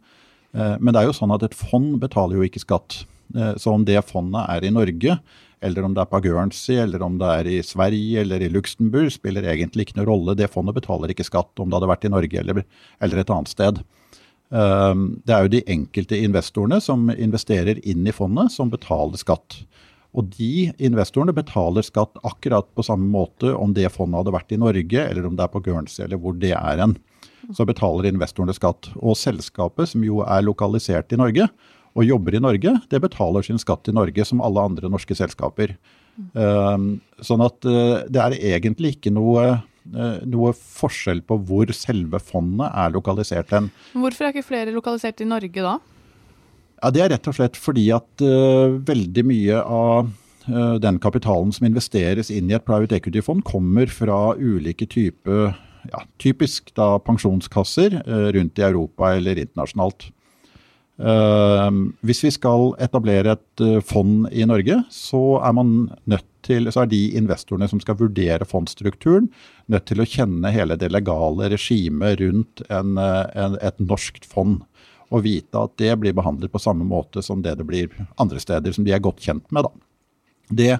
men 0.53 0.93
det 0.93 1.01
er 1.01 1.07
jo 1.09 1.15
sånn 1.17 1.33
at 1.33 1.43
et 1.47 1.55
fond 1.57 1.95
betaler 2.01 2.37
jo 2.37 2.45
ikke 2.45 2.61
skatt. 2.61 3.07
så 3.57 3.73
om 3.73 3.85
det 3.89 4.03
fondet 4.05 4.45
er 4.53 4.65
i 4.65 4.71
Norge 4.71 5.17
eller 5.63 5.87
om 5.87 5.95
det 5.95 6.03
er 6.03 6.11
på 6.11 6.21
Guernsey, 6.25 6.77
eller 6.83 7.03
om 7.07 7.19
det 7.21 7.29
er 7.31 7.49
i 7.49 7.63
Sverige 7.63 8.21
eller 8.21 8.43
i 8.43 8.51
Luxembourg, 8.51 9.13
spiller 9.15 9.47
egentlig 9.47 9.87
ikke 9.87 10.01
noen 10.01 10.09
rolle. 10.09 10.35
Det 10.37 10.51
fondet 10.51 10.75
betaler 10.75 11.13
ikke 11.15 11.27
skatt 11.29 11.63
om 11.63 11.71
det 11.71 11.79
hadde 11.79 11.91
vært 11.93 12.07
i 12.09 12.13
Norge 12.13 12.41
eller, 12.41 12.65
eller 13.01 13.23
et 13.23 13.31
annet 13.31 13.53
sted. 13.53 13.79
Det 14.53 15.33
er 15.33 15.47
jo 15.47 15.53
de 15.55 15.63
enkelte 15.73 16.19
investorene 16.19 16.81
som 16.85 17.07
investerer 17.15 17.79
inn 17.89 18.05
i 18.05 18.13
fondet, 18.13 18.53
som 18.53 18.73
betaler 18.73 19.21
skatt. 19.21 19.63
Og 20.13 20.29
de 20.37 20.69
investorene 20.85 21.33
betaler 21.33 21.85
skatt 21.87 22.19
akkurat 22.27 22.69
på 22.77 22.85
samme 22.85 23.09
måte 23.09 23.55
om 23.57 23.73
det 23.77 23.89
fondet 23.95 24.21
hadde 24.21 24.35
vært 24.35 24.53
i 24.53 24.61
Norge, 24.61 25.07
eller 25.07 25.29
om 25.29 25.39
det 25.39 25.47
er 25.47 25.53
på 25.55 25.63
Guernsey, 25.65 26.05
eller 26.05 26.21
hvor 26.21 26.37
det 26.37 26.53
er 26.53 26.83
hen. 26.83 26.99
Så 27.57 27.65
betaler 27.67 28.11
investorene 28.11 28.55
skatt. 28.55 28.91
Og 29.01 29.17
selskapet, 29.19 29.91
som 29.93 30.05
jo 30.05 30.21
er 30.27 30.45
lokalisert 30.45 31.15
i 31.15 31.21
Norge 31.21 31.49
og 31.93 32.07
jobber 32.07 32.37
i 32.37 32.41
Norge, 32.41 32.77
det 32.89 33.01
betaler 33.05 33.45
sin 33.45 33.61
skatt 33.61 33.89
i 33.89 33.97
Norge, 33.97 34.25
som 34.29 34.41
alle 34.45 34.65
andre 34.65 34.89
norske 34.93 35.17
selskaper. 35.17 35.75
Um, 36.37 37.01
sånn 37.25 37.45
at 37.45 37.69
uh, 37.69 38.05
det 38.13 38.21
er 38.21 38.37
egentlig 38.55 38.95
ikke 38.97 39.13
noe, 39.13 39.45
uh, 39.97 40.19
noe 40.29 40.53
forskjell 40.57 41.23
på 41.29 41.39
hvor 41.49 41.73
selve 41.77 42.21
fondet 42.21 42.69
er 42.69 42.93
lokalisert 42.93 43.53
hen. 43.53 43.71
Hvorfor 43.97 44.29
er 44.29 44.37
ikke 44.37 44.51
flere 44.53 44.77
lokalisert 44.77 45.25
i 45.25 45.29
Norge 45.29 45.65
da? 45.65 45.79
Ja, 46.83 46.91
Det 46.91 47.03
er 47.05 47.13
rett 47.15 47.29
og 47.31 47.37
slett 47.37 47.59
fordi 47.59 47.87
at 47.95 48.25
uh, 48.27 48.75
veldig 48.83 49.23
mye 49.29 49.59
av 49.63 50.09
uh, 50.49 50.79
den 50.83 50.99
kapitalen 51.03 51.53
som 51.55 51.69
investeres 51.69 52.31
inn 52.35 52.51
i 52.51 52.57
et 52.59 52.67
private 52.67 52.99
equity-fond, 52.99 53.45
kommer 53.47 53.87
fra 53.87 54.35
ulike 54.35 54.89
typer 54.91 55.55
ja, 55.93 56.03
typisk 56.23 56.75
da 56.79 56.97
pensjonskasser 57.03 58.01
uh, 58.03 58.29
rundt 58.35 58.59
i 58.59 58.67
Europa 58.67 59.15
eller 59.15 59.39
internasjonalt. 59.39 60.11
hvis 62.07 62.21
vi 62.23 62.31
skal 62.31 62.77
etablere 62.79 63.33
et 63.33 63.63
fond 63.89 64.29
i 64.31 64.45
Norge, 64.47 64.77
så 64.93 65.41
er, 65.43 65.55
man 65.57 65.89
nødt 66.07 66.27
til, 66.47 66.69
så 66.71 66.85
er 66.85 66.91
de 66.93 67.01
investorene 67.19 67.67
som 67.67 67.81
skal 67.83 67.97
vurdere 67.99 68.47
fondsstrukturen, 68.47 69.27
nødt 69.73 69.89
til 69.89 70.05
å 70.05 70.07
kjenne 70.07 70.53
hele 70.55 70.77
det 70.79 70.93
legale 70.93 71.49
regimet 71.51 72.21
rundt 72.21 72.63
en, 72.69 73.01
en, 73.01 73.57
et 73.59 73.83
norskt 73.83 74.29
fond 74.29 74.61
og 75.13 75.25
vite 75.27 75.61
at 75.61 75.77
det 75.81 75.95
blir 76.01 76.17
behandlet 76.17 76.53
på 76.53 76.61
samme 76.63 76.87
måte 76.89 77.23
som 77.25 77.45
det 77.45 77.55
det 77.61 77.69
blir 77.69 77.93
andre 78.21 78.41
steder, 78.43 78.75
som 78.75 78.87
de 78.87 78.95
er 78.97 79.03
godt 79.05 79.23
kjent 79.23 79.45
med. 79.55 79.69
Det, 80.49 80.75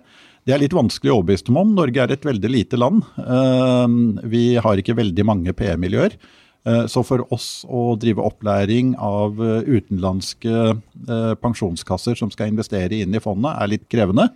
det 0.49 0.55
er 0.55 0.63
litt 0.65 0.77
vanskelig 0.77 1.13
å 1.13 1.21
overbevise 1.21 1.49
dem 1.49 1.61
om. 1.61 1.75
Norge 1.77 2.03
er 2.03 2.15
et 2.15 2.25
veldig 2.27 2.51
lite 2.51 2.81
land. 2.81 3.05
Ehm, 3.21 3.99
vi 4.25 4.57
har 4.63 4.81
ikke 4.81 4.99
veldig 4.99 5.27
mange 5.29 5.55
PR-miljøer. 5.57 6.17
Eh, 6.65 6.85
så 6.87 7.03
for 7.03 7.25
oss 7.35 7.65
å 7.67 7.93
drive 7.99 8.23
opplæring 8.23 8.95
av 9.03 9.41
eh, 9.43 9.67
utenlandske 9.67 10.59
eh, 10.73 11.33
pensjonskasser 11.43 12.19
som 12.19 12.31
skal 12.31 12.53
investere 12.53 13.03
inn 13.03 13.15
i 13.17 13.23
fondet, 13.23 13.57
er 13.57 13.73
litt 13.75 13.89
krevende. 13.91 14.31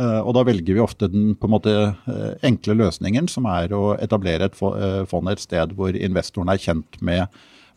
Og 0.00 0.30
da 0.32 0.40
velger 0.46 0.72
vi 0.72 0.80
ofte 0.80 1.10
den 1.12 1.34
en 1.34 1.50
måte 1.52 1.72
enkle 2.46 2.72
løsningen, 2.78 3.26
som 3.28 3.44
er 3.50 3.74
å 3.76 3.98
etablere 4.00 4.46
et 4.48 4.54
fond 4.56 5.28
et 5.28 5.42
sted 5.42 5.74
hvor 5.76 5.92
investoren 5.92 6.48
er 6.48 6.62
kjent 6.62 6.96
med 7.04 7.26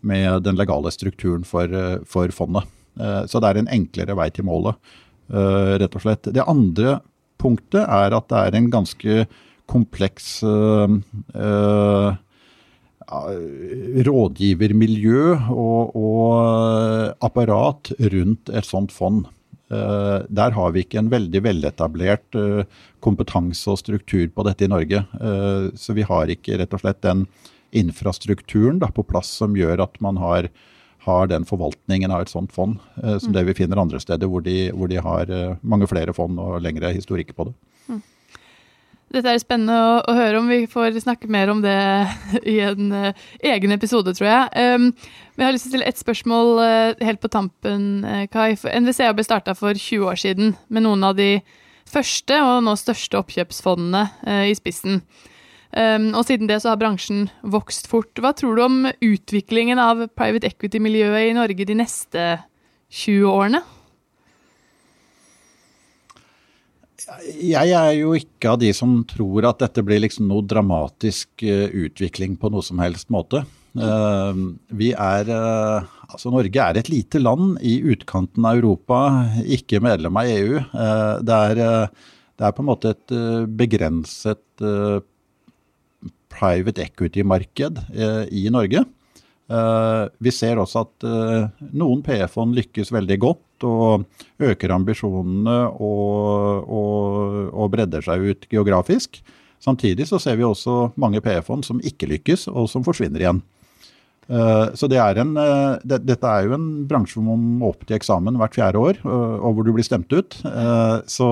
med 0.03 0.43
den 0.43 0.59
legale 0.59 0.91
strukturen 0.91 1.45
for, 1.47 1.71
eh, 1.71 1.97
for 2.05 2.27
fondet. 2.35 2.67
Eh, 2.99 3.23
så 3.25 3.39
det 3.41 3.49
er 3.49 3.61
en 3.61 3.71
enklere 3.71 4.15
vei 4.15 4.29
til 4.29 4.45
målet, 4.45 4.75
eh, 5.31 5.79
rett 5.81 5.95
og 5.95 6.03
slett. 6.03 6.33
Det 6.33 6.47
andre 6.47 7.01
punktet 7.39 7.87
er 7.87 8.13
at 8.13 8.27
det 8.29 8.37
er 8.37 8.55
en 8.55 8.69
ganske 8.71 9.27
kompleks 9.67 10.43
rådgivermiljø 14.03 15.23
og, 15.49 15.95
og, 15.95 17.15
apparat 17.23 17.91
rundt 17.99 18.49
et 18.49 18.65
sånt 18.65 18.91
fond. 18.91 19.25
Der 19.69 20.51
har 20.51 20.71
vi 20.71 20.83
ikke 20.83 20.99
en 20.99 21.09
veldig 21.09 21.41
veletablert 21.41 22.35
kompetanse 23.01 23.71
og 23.71 23.79
struktur 23.79 24.27
på 24.29 24.45
dette 24.45 24.67
i 24.67 24.71
Norge. 24.71 25.05
Så 25.79 25.95
vi 25.95 26.03
har 26.03 26.27
ikke 26.27 26.59
rett 26.59 26.73
og 26.75 26.83
slett 26.83 27.01
den 27.01 27.25
infrastrukturen 27.73 28.79
da, 28.81 28.91
på 28.93 29.05
plass 29.07 29.31
som 29.41 29.57
gjør 29.57 29.83
at 29.87 29.99
man 30.03 30.19
har, 30.21 30.49
har 31.07 31.29
den 31.31 31.45
forvaltningen 31.49 32.13
av 32.13 32.25
et 32.25 32.33
sånt 32.33 32.53
fond, 32.55 32.79
eh, 33.01 33.17
som 33.17 33.33
mm. 33.33 33.37
det 33.37 33.45
vi 33.49 33.57
finner 33.63 33.81
andre 33.81 34.01
steder 34.01 34.29
hvor 34.29 34.45
de, 34.45 34.71
hvor 34.71 34.91
de 34.91 35.01
har 35.01 35.29
eh, 35.29 35.55
mange 35.61 35.89
flere 35.89 36.15
fond 36.15 36.39
og 36.39 36.61
lengre 36.63 36.93
historikk 36.95 37.35
på 37.37 37.49
det. 37.49 37.55
Mm. 37.89 38.01
Dette 39.13 39.29
er 39.29 39.41
spennende 39.41 39.75
å, 39.77 39.97
å, 40.09 40.13
høre 40.17 40.39
om. 40.39 40.47
Vi 40.49 40.65
får 40.69 40.95
snakke 41.03 41.29
mer 41.31 41.51
om 41.53 41.59
det 41.61 41.77
i 42.55 42.57
en 42.65 42.89
uh, 42.89 43.25
egen 43.45 43.75
episode, 43.75 44.15
tror 44.17 44.29
jeg. 44.29 44.47
Um, 44.57 44.87
men 45.35 45.43
jeg 45.43 45.45
har 45.45 45.53
lyst 45.53 45.67
til 45.67 45.69
å 45.69 45.73
stille 45.75 45.89
ett 45.91 46.01
spørsmål 46.01 46.49
uh, 46.57 47.03
helt 47.05 47.21
på 47.21 47.29
tampen, 47.33 47.83
uh, 48.07 48.23
Kai. 48.33 48.55
NVCA 48.57 49.11
ble 49.13 49.25
starta 49.27 49.53
for 49.57 49.77
20 49.77 50.07
år 50.09 50.17
siden 50.17 50.55
med 50.73 50.87
noen 50.87 51.05
av 51.05 51.19
de 51.19 51.35
første 51.93 52.39
og 52.41 52.63
nå 52.65 52.73
største 52.79 53.19
oppkjøpsfondene 53.19 54.07
i 54.49 54.53
spissen. 54.57 55.03
Um, 55.73 56.11
og 56.13 56.27
siden 56.27 56.45
det 56.45 56.59
så 56.61 56.69
har 56.69 56.81
bransjen 56.81 57.31
vokst 57.41 57.87
fort. 57.89 58.11
Hva 58.21 58.33
tror 58.37 58.57
du 58.57 58.61
om 58.61 58.75
utviklingen 59.01 59.79
av 59.81 60.03
private 60.13 60.51
equity-miljøet 60.51 61.31
i 61.31 61.37
Norge 61.37 61.65
de 61.65 61.77
neste 61.79 62.25
20 62.93 63.25
årene? 63.31 63.63
Jeg 67.33 67.73
er 67.73 67.91
jo 67.97 68.13
ikke 68.15 68.53
av 68.53 68.59
de 68.61 68.69
som 68.75 68.99
tror 69.09 69.47
at 69.49 69.63
dette 69.63 69.81
blir 69.85 70.03
liksom 70.03 70.29
noe 70.29 70.45
dramatisk 70.45 71.41
uh, 71.41 71.67
utvikling 71.73 72.37
på 72.39 72.53
noe 72.53 72.63
som 72.65 72.79
helst 72.83 73.09
måte. 73.13 73.41
Uh, 73.73 74.53
vi 74.77 74.91
er 74.93 75.29
uh, 75.33 75.89
Altså 76.13 76.29
Norge 76.29 76.61
er 76.61 76.77
et 76.77 76.91
lite 76.93 77.17
land 77.17 77.55
i 77.65 77.79
utkanten 77.89 78.45
av 78.45 78.59
Europa, 78.59 78.97
ikke 79.41 79.79
medlem 79.81 80.19
av 80.21 80.27
EU. 80.29 80.59
Det 81.25 81.37
er, 81.49 81.55
det, 81.57 82.43
er, 82.45 82.51
på 82.53 82.61
en 82.61 82.67
måte 82.67 82.91
et 82.93 83.13
begrenset 83.57 84.61
private 86.33 86.83
equity-marked 86.87 87.79
eh, 87.93 88.25
i 88.31 88.49
Norge. 88.53 88.83
Eh, 89.51 90.03
vi 90.23 90.33
ser 90.33 90.61
også 90.61 90.83
at 90.85 91.07
eh, 91.07 91.65
noen 91.75 92.03
PF-fond 92.05 92.55
lykkes 92.57 92.93
veldig 92.95 93.17
godt 93.21 93.67
og 93.67 94.05
øker 94.43 94.73
ambisjonene 94.75 95.57
og, 95.71 96.67
og, 96.67 97.39
og, 97.51 97.65
bredder 97.73 98.03
seg 98.05 98.27
ut 98.27 98.47
geografisk. 98.51 99.21
Samtidig 99.63 100.09
så 100.09 100.19
ser 100.19 100.39
vi 100.39 100.47
også 100.47 100.93
mange 100.99 101.21
PF-fond 101.23 101.63
som 101.67 101.83
ikke 101.83 102.09
lykkes, 102.11 102.49
og 102.51 102.67
som 102.71 102.83
forsvinner 102.83 103.23
igjen. 103.23 103.43
Så 104.75 104.87
det 104.87 104.97
er 105.03 105.17
en, 105.19 105.31
det, 105.83 105.97
Dette 106.07 106.27
er 106.27 106.45
jo 106.47 106.53
en 106.55 106.67
bransje 106.87 107.17
hvor 107.17 107.25
man 107.27 107.57
må 107.59 107.69
opp 107.71 107.81
til 107.83 107.95
eksamen 107.97 108.37
hvert 108.39 108.55
fjerde 108.55 108.79
år, 108.79 108.99
og 109.03 109.55
hvor 109.55 109.67
du 109.67 109.71
blir 109.75 109.87
stemt 109.87 110.11
ut. 110.15 110.35
Så 111.11 111.27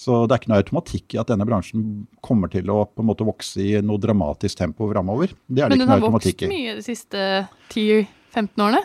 så 0.00 0.22
det 0.24 0.32
er 0.32 0.40
ikke 0.40 0.52
noe 0.52 0.62
automatikk 0.62 1.14
i 1.14 1.18
at 1.20 1.28
denne 1.28 1.44
bransjen 1.48 1.82
kommer 2.24 2.48
til 2.52 2.70
å 2.72 2.86
på 2.88 3.02
en 3.02 3.08
måte 3.10 3.26
vokse 3.28 3.60
i 3.60 3.74
noe 3.84 4.00
dramatisk 4.00 4.62
tempo 4.62 4.88
framover. 4.88 5.34
Det 5.44 5.60
er 5.60 5.68
det 5.68 5.76
Men 5.76 5.84
den 5.84 5.92
har 5.92 6.04
vokst 6.06 6.46
mye 6.48 6.78
de 6.78 6.84
siste 6.86 7.26
10-15 7.74 8.64
årene? 8.64 8.80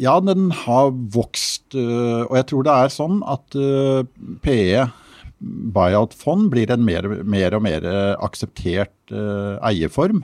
Ja, 0.00 0.16
den 0.24 0.48
har 0.62 0.88
vokst. 1.12 1.74
Øh, 1.76 2.24
og 2.24 2.34
jeg 2.38 2.48
tror 2.48 2.66
det 2.66 2.78
er 2.80 2.94
sånn 2.94 3.20
at 3.28 3.58
øh, 3.58 4.08
PE, 4.44 4.86
buyout-fond, 5.76 6.48
blir 6.52 6.72
en 6.72 6.84
mer, 6.86 7.10
mer, 7.26 7.58
og 7.58 7.64
mer 7.66 7.84
akseptert 8.22 8.94
øh, 9.10 9.58
eierform 9.68 10.22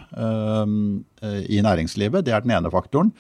i 1.51 1.59
næringslivet. 1.67 2.25
Det 2.25 2.33
er 2.33 2.45
den 2.47 2.55
ene 2.55 2.71
faktoren. 2.73 3.11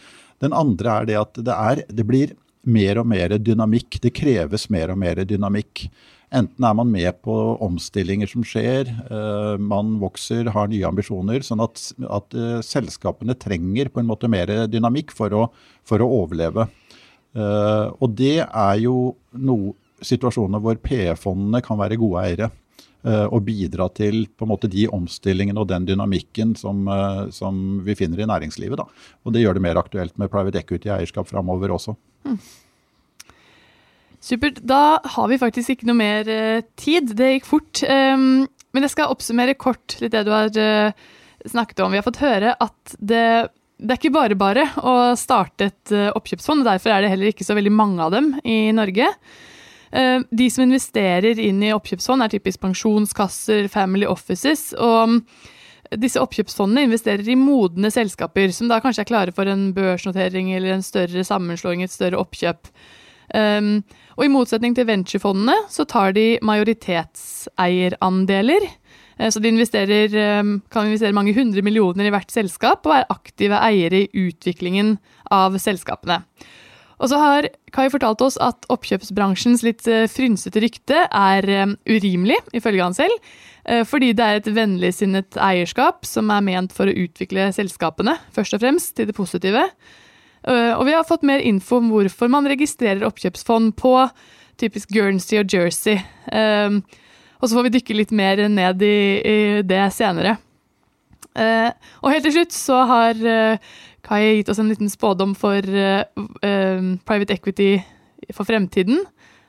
Den 0.40 0.54
andre 0.54 1.00
er 1.00 1.08
det 1.08 1.16
at 1.18 1.40
det, 1.42 1.54
er, 1.54 1.82
det 1.90 2.06
blir 2.06 2.36
mer 2.68 3.00
og 3.00 3.08
mer 3.08 3.34
dynamikk. 3.40 3.98
Det 4.04 4.14
kreves 4.16 4.68
mer 4.72 4.92
og 4.92 5.00
mer 5.00 5.22
dynamikk. 5.28 5.88
Enten 6.28 6.64
er 6.68 6.74
man 6.76 6.90
med 6.92 7.22
på 7.24 7.34
omstillinger 7.64 8.28
som 8.28 8.44
skjer, 8.44 8.90
uh, 9.08 9.56
man 9.56 9.94
vokser, 10.02 10.50
har 10.52 10.68
nye 10.68 10.84
ambisjoner. 10.84 11.40
Sånn 11.46 11.62
at, 11.64 11.80
at 12.04 12.36
uh, 12.36 12.58
selskapene 12.64 13.36
trenger 13.40 13.88
på 13.88 14.02
en 14.02 14.10
måte 14.10 14.28
mer 14.28 14.52
dynamikk 14.68 15.14
for 15.16 15.32
å, 15.32 15.46
for 15.88 16.04
å 16.04 16.10
overleve. 16.20 16.68
Uh, 17.36 17.88
og 17.96 18.12
det 18.18 18.42
er 18.44 18.80
jo 18.84 19.14
noe, 19.32 19.74
situasjoner 19.98 20.60
hvor 20.62 20.76
PE-fondene 20.78 21.58
kan 21.64 21.78
være 21.80 21.96
gode 21.98 22.20
eiere. 22.22 22.52
Og 23.06 23.44
bidra 23.46 23.86
til 23.94 24.24
på 24.26 24.42
en 24.42 24.50
måte 24.50 24.68
de 24.70 24.88
omstillingene 24.90 25.60
og 25.62 25.68
den 25.70 25.84
dynamikken 25.86 26.56
som, 26.58 26.80
som 27.30 27.78
vi 27.86 27.94
finner 27.94 28.24
i 28.24 28.26
næringslivet. 28.26 28.80
Da. 28.80 28.88
Og 29.22 29.34
det 29.34 29.44
gjør 29.44 29.54
det 29.54 29.62
mer 29.62 29.78
aktuelt 29.78 30.16
med 30.18 30.30
private 30.32 30.58
equity-eierskap 30.58 31.28
framover 31.30 31.70
også. 31.76 31.94
Mm. 32.26 32.40
Supert. 34.18 34.58
Da 34.66 34.98
har 35.14 35.28
vi 35.30 35.38
faktisk 35.38 35.76
ikke 35.76 35.86
noe 35.88 35.98
mer 36.00 36.26
uh, 36.26 36.64
tid. 36.80 37.14
Det 37.16 37.30
gikk 37.36 37.46
fort. 37.46 37.84
Um, 37.86 38.48
men 38.74 38.84
jeg 38.84 38.92
skal 38.96 39.14
oppsummere 39.14 39.54
kort 39.54 39.94
litt 40.02 40.16
det 40.16 40.24
du 40.26 40.32
har 40.34 40.50
snakket 41.46 41.84
om. 41.84 41.94
Vi 41.94 42.00
har 42.00 42.06
fått 42.06 42.20
høre 42.20 42.56
at 42.60 42.96
det, 42.98 43.22
det 43.78 43.94
er 43.94 44.00
ikke 44.00 44.16
bare 44.16 44.36
bare 44.38 44.66
å 44.82 44.96
starte 45.16 45.70
et 45.70 45.94
oppkjøpsfond. 46.18 46.66
og 46.66 46.68
Derfor 46.68 46.92
er 46.92 47.06
det 47.06 47.12
heller 47.14 47.30
ikke 47.30 47.46
så 47.46 47.56
veldig 47.56 47.72
mange 47.72 48.02
av 48.04 48.12
dem 48.12 48.34
i 48.42 48.58
Norge. 48.76 49.08
De 49.90 50.46
som 50.52 50.66
investerer 50.66 51.38
inn 51.40 51.62
i 51.64 51.70
oppkjøpsfond, 51.72 52.20
er 52.20 52.34
typisk 52.34 52.60
pensjonskasser, 52.60 53.70
family 53.72 54.04
offices. 54.04 54.74
og 54.76 55.22
disse 55.96 56.20
oppkjøpsfondene 56.20 56.82
investerer 56.84 57.24
i 57.30 57.36
modne 57.38 57.90
selskaper, 57.92 58.50
som 58.52 58.68
da 58.68 58.80
kanskje 58.84 59.02
er 59.06 59.08
klare 59.08 59.32
for 59.34 59.46
en 59.48 59.74
børsnotering 59.76 60.56
eller 60.56 60.70
en 60.74 60.82
større 60.84 61.24
sammenslåing, 61.24 61.82
et 61.82 61.92
større 61.94 62.18
oppkjøp. 62.20 62.68
Um, 63.34 63.82
og 64.16 64.24
i 64.24 64.28
motsetning 64.32 64.74
til 64.76 64.86
venturefondene 64.88 65.54
så 65.72 65.84
tar 65.88 66.12
de 66.16 66.38
majoritetseierandeler. 66.44 68.62
Eh, 69.18 69.30
så 69.32 69.40
de 69.40 69.48
um, 69.52 69.56
kan 70.72 70.86
investere 70.86 71.16
mange 71.16 71.34
hundre 71.36 71.62
millioner 71.62 72.04
i 72.08 72.12
hvert 72.14 72.32
selskap 72.32 72.86
og 72.88 72.94
er 72.96 73.12
aktive 73.12 73.56
eiere 73.60 73.98
i 74.04 74.10
utviklingen 74.28 74.88
av 75.30 75.58
selskapene. 75.60 76.22
Og 76.98 77.10
så 77.12 77.18
har 77.20 77.48
Kai 77.74 77.86
fortalt 77.92 78.22
oss 78.24 78.38
at 78.42 78.66
oppkjøpsbransjens 78.72 79.62
litt 79.66 79.86
eh, 79.90 80.08
frynsete 80.10 80.62
rykte 80.64 81.04
er 81.06 81.46
um, 81.62 81.76
urimelig, 81.86 82.40
ifølge 82.56 82.82
han 82.82 82.96
selv. 82.96 83.14
Eh, 83.68 83.84
fordi 83.86 84.14
det 84.16 84.24
er 84.24 84.40
et 84.40 84.50
vennligsinnet 84.56 85.38
eierskap 85.38 86.06
som 86.08 86.32
er 86.34 86.44
ment 86.46 86.74
for 86.74 86.90
å 86.90 86.96
utvikle 87.04 87.50
selskapene, 87.54 88.16
først 88.34 88.56
og 88.56 88.64
fremst 88.64 88.96
til 88.98 89.10
det 89.10 89.16
positive. 89.18 89.68
Eh, 90.42 90.72
og 90.74 90.86
vi 90.88 90.96
har 90.96 91.06
fått 91.06 91.26
mer 91.28 91.44
info 91.44 91.78
om 91.82 91.92
hvorfor 91.92 92.32
man 92.32 92.48
registrerer 92.50 93.06
oppkjøpsfond 93.06 93.76
på 93.78 93.94
typisk 94.58 94.90
Guernsey 94.94 95.38
og 95.42 95.54
Jersey. 95.54 96.00
Eh, 96.32 96.80
og 97.38 97.46
så 97.46 97.54
får 97.54 97.68
vi 97.68 97.76
dykke 97.76 98.00
litt 98.00 98.14
mer 98.16 98.42
ned 98.50 98.82
i, 98.82 98.98
i 99.22 99.38
det 99.66 99.84
senere. 99.94 100.38
Og 101.36 102.08
helt 102.12 102.24
til 102.24 102.34
slutt 102.34 102.54
så 102.56 102.80
har 102.88 103.20
Kai 104.06 104.22
gitt 104.38 104.48
oss 104.48 104.58
en 104.62 104.70
liten 104.70 104.88
spådom 104.90 105.34
for 105.38 105.60
private 105.60 107.36
equity 107.36 107.76
for 108.32 108.48
fremtiden. 108.48 109.04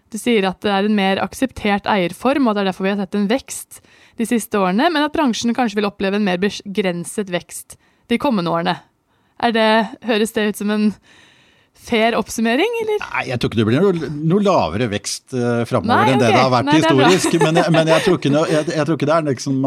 Du 0.10 0.18
sier 0.18 0.48
at 0.50 0.62
det 0.66 0.72
er 0.74 0.88
en 0.88 0.98
mer 0.98 1.22
akseptert 1.22 1.88
eierform, 1.90 2.50
og 2.50 2.56
det 2.58 2.64
er 2.64 2.70
derfor 2.72 2.88
vi 2.88 2.94
har 2.94 3.02
sett 3.02 3.18
en 3.18 3.30
vekst 3.30 3.80
de 4.18 4.28
siste 4.28 4.58
årene, 4.58 4.90
men 4.90 5.06
at 5.06 5.14
bransjen 5.14 5.54
kanskje 5.56 5.80
vil 5.80 5.90
oppleve 5.90 6.18
en 6.18 6.26
mer 6.26 6.42
begrenset 6.42 7.30
vekst 7.34 7.78
de 8.10 8.18
kommende 8.22 8.52
årene. 8.52 8.76
Det, 9.54 9.70
høres 10.10 10.34
det 10.36 10.48
ut 10.50 10.60
som 10.60 10.74
en 10.74 10.88
fair 11.80 12.16
oppsummering, 12.18 12.74
eller? 12.84 13.00
Nei, 13.06 13.24
jeg 13.30 13.40
tror 13.40 13.52
ikke 13.52 13.60
det 13.60 13.66
blir 13.70 13.84
noe, 13.84 14.10
noe 14.32 14.44
lavere 14.46 14.90
vekst 14.92 15.36
uh, 15.36 15.64
framover 15.70 16.12
enn 16.12 16.20
okay. 16.20 16.26
det 16.26 16.34
det 16.34 16.42
har 16.42 16.52
vært 16.54 16.68
Nei, 16.70 16.76
historisk. 16.82 17.38
Men, 17.42 17.62
jeg, 17.62 17.74
men 17.76 17.94
jeg, 17.94 18.06
tror 18.06 18.20
ikke, 18.20 18.34
jeg, 18.36 18.68
jeg, 18.76 18.84
tror 18.90 19.00
ikke, 19.00 19.10
det 19.10 19.16
er 19.16 19.26
liksom 19.30 19.64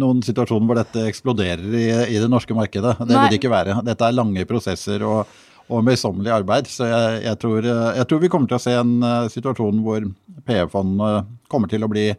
noen 0.00 0.24
situasjon 0.26 0.66
hvor 0.66 0.80
dette 0.80 1.04
eksploderer 1.10 1.76
i, 1.76 1.86
i 2.16 2.18
det 2.22 2.30
norske 2.32 2.56
markedet. 2.56 2.96
Det 3.02 3.12
Nei. 3.12 3.22
vil 3.22 3.34
det 3.34 3.40
ikke 3.42 3.52
være. 3.52 3.78
Dette 3.86 4.08
er 4.08 4.16
lange 4.16 4.48
prosesser 4.48 5.06
og, 5.06 5.38
og 5.70 5.86
møysommelig 5.86 6.34
arbeid. 6.40 6.70
Så 6.72 6.88
jeg, 6.88 7.36
tror, 7.42 7.62
jeg, 7.68 8.08
tror, 8.10 8.24
vi 8.24 8.32
kommer 8.32 8.50
til 8.50 8.58
å 8.58 8.64
se 8.64 8.74
en 8.80 8.96
uh, 9.04 9.30
situasjon 9.32 9.84
hvor 9.86 10.10
PE-fondene 10.48 11.24
kommer 11.52 11.70
til 11.70 11.86
å 11.86 11.92
bli 11.92 12.10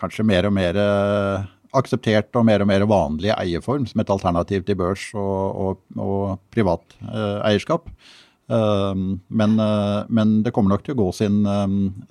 kanskje 0.00 0.24
mer 0.26 0.48
og 0.48 0.56
mer 0.56 0.78
uh, 0.80 1.48
akseptert 1.76 2.34
og 2.38 2.46
mer 2.48 2.64
og 2.64 2.70
mer 2.70 2.86
vanlig 2.90 3.30
eierform 3.36 3.86
som 3.86 4.02
et 4.02 4.10
alternativ 4.10 4.64
til 4.66 4.78
børs 4.80 5.10
og, 5.14 5.60
og, 5.64 5.84
og 6.00 6.40
privat 6.54 6.82
uh, 7.06 7.38
eierskap. 7.46 7.86
Uh, 8.50 8.92
men, 9.28 9.56
uh, 9.62 10.02
men, 10.10 10.40
det 10.42 10.52
kommer 10.56 10.74
nok 10.74 10.84
til 10.86 10.96
å 10.96 11.00
gå 11.04 11.08
sin, 11.14 11.40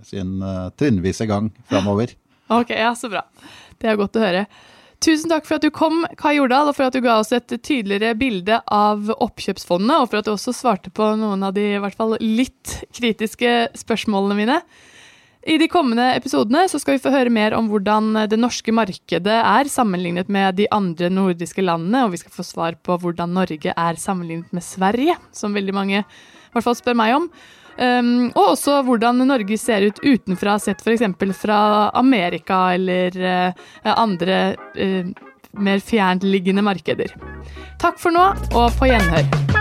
sin 0.08 0.40
trinnvise 0.80 1.30
gang 1.30 1.54
framover. 1.72 2.16
Ok, 2.50 2.72
ja, 2.74 2.96
så 2.98 3.06
bra. 3.12 3.20
Det 3.78 3.92
er 3.92 3.98
godt 4.00 4.18
å 4.18 4.22
høre. 4.24 4.40
Tusen 5.06 5.30
takk 5.32 5.46
for 5.46 5.60
at 5.60 5.64
du 5.64 5.70
kom, 5.72 6.02
Kai 6.20 6.34
Jordal, 6.40 6.72
og 6.72 6.76
for 6.76 6.90
at 6.90 6.96
du 6.98 7.04
ga 7.06 7.20
oss 7.22 7.30
et 7.36 7.54
tydeligere 7.64 8.18
bilde 8.20 8.58
av 8.74 9.12
oppkjøpsfondene, 9.14 10.00
og 10.02 10.10
for 10.10 10.20
at 10.20 10.26
du 10.26 10.34
også 10.34 10.56
svarte 10.58 10.90
på 10.92 11.12
noen 11.22 11.46
av 11.46 11.54
de 11.54 11.68
i 11.76 11.80
hvert 11.80 11.96
fall 11.96 12.18
litt 12.20 12.80
kritiske 12.98 13.54
spørsmålene 13.80 14.40
mine. 14.42 14.58
I 15.50 15.58
de 15.58 15.66
kommende 15.72 16.12
episodene 16.14 16.68
så 16.70 16.78
skal 16.78 16.98
vi 16.98 17.02
få 17.02 17.10
høre 17.14 17.32
mer 17.34 17.56
om 17.58 17.72
hvordan 17.72 18.14
det 18.30 18.38
norske 18.38 18.74
markedet 18.76 19.38
er 19.40 19.70
sammenlignet 19.72 20.30
med 20.30 20.60
de 20.60 20.68
andre 20.76 21.10
nordiske 21.10 21.64
landene, 21.66 22.04
og 22.06 22.14
vi 22.14 22.20
skal 22.22 22.36
få 22.36 22.46
svar 22.46 22.78
på 22.86 23.00
hvordan 23.02 23.34
Norge 23.34 23.74
er 23.74 23.98
sammenlignet 23.98 24.54
med 24.54 24.66
Sverige, 24.66 25.16
som 25.34 25.58
veldig 25.58 25.74
mange 25.74 26.04
i 26.04 26.54
hvert 26.54 26.68
fall 26.68 26.78
spør 26.78 27.00
meg 27.02 27.16
om. 27.18 27.26
Um, 27.80 28.28
og 28.34 28.58
også 28.58 28.82
hvordan 28.86 29.24
Norge 29.24 29.58
ser 29.58 29.88
ut 29.88 30.02
utenfra, 30.04 30.58
sett 30.60 30.84
f.eks. 30.84 31.06
fra 31.40 31.60
Amerika 31.98 32.74
eller 32.76 33.16
uh, 33.18 33.94
andre 33.96 34.42
uh, 34.76 35.14
mer 35.58 35.82
fjerntliggende 35.82 36.66
markeder. 36.66 37.16
Takk 37.82 37.98
for 38.02 38.14
nå, 38.14 38.34
og 38.54 38.76
på 38.78 38.92
gjenhør. 38.92 39.59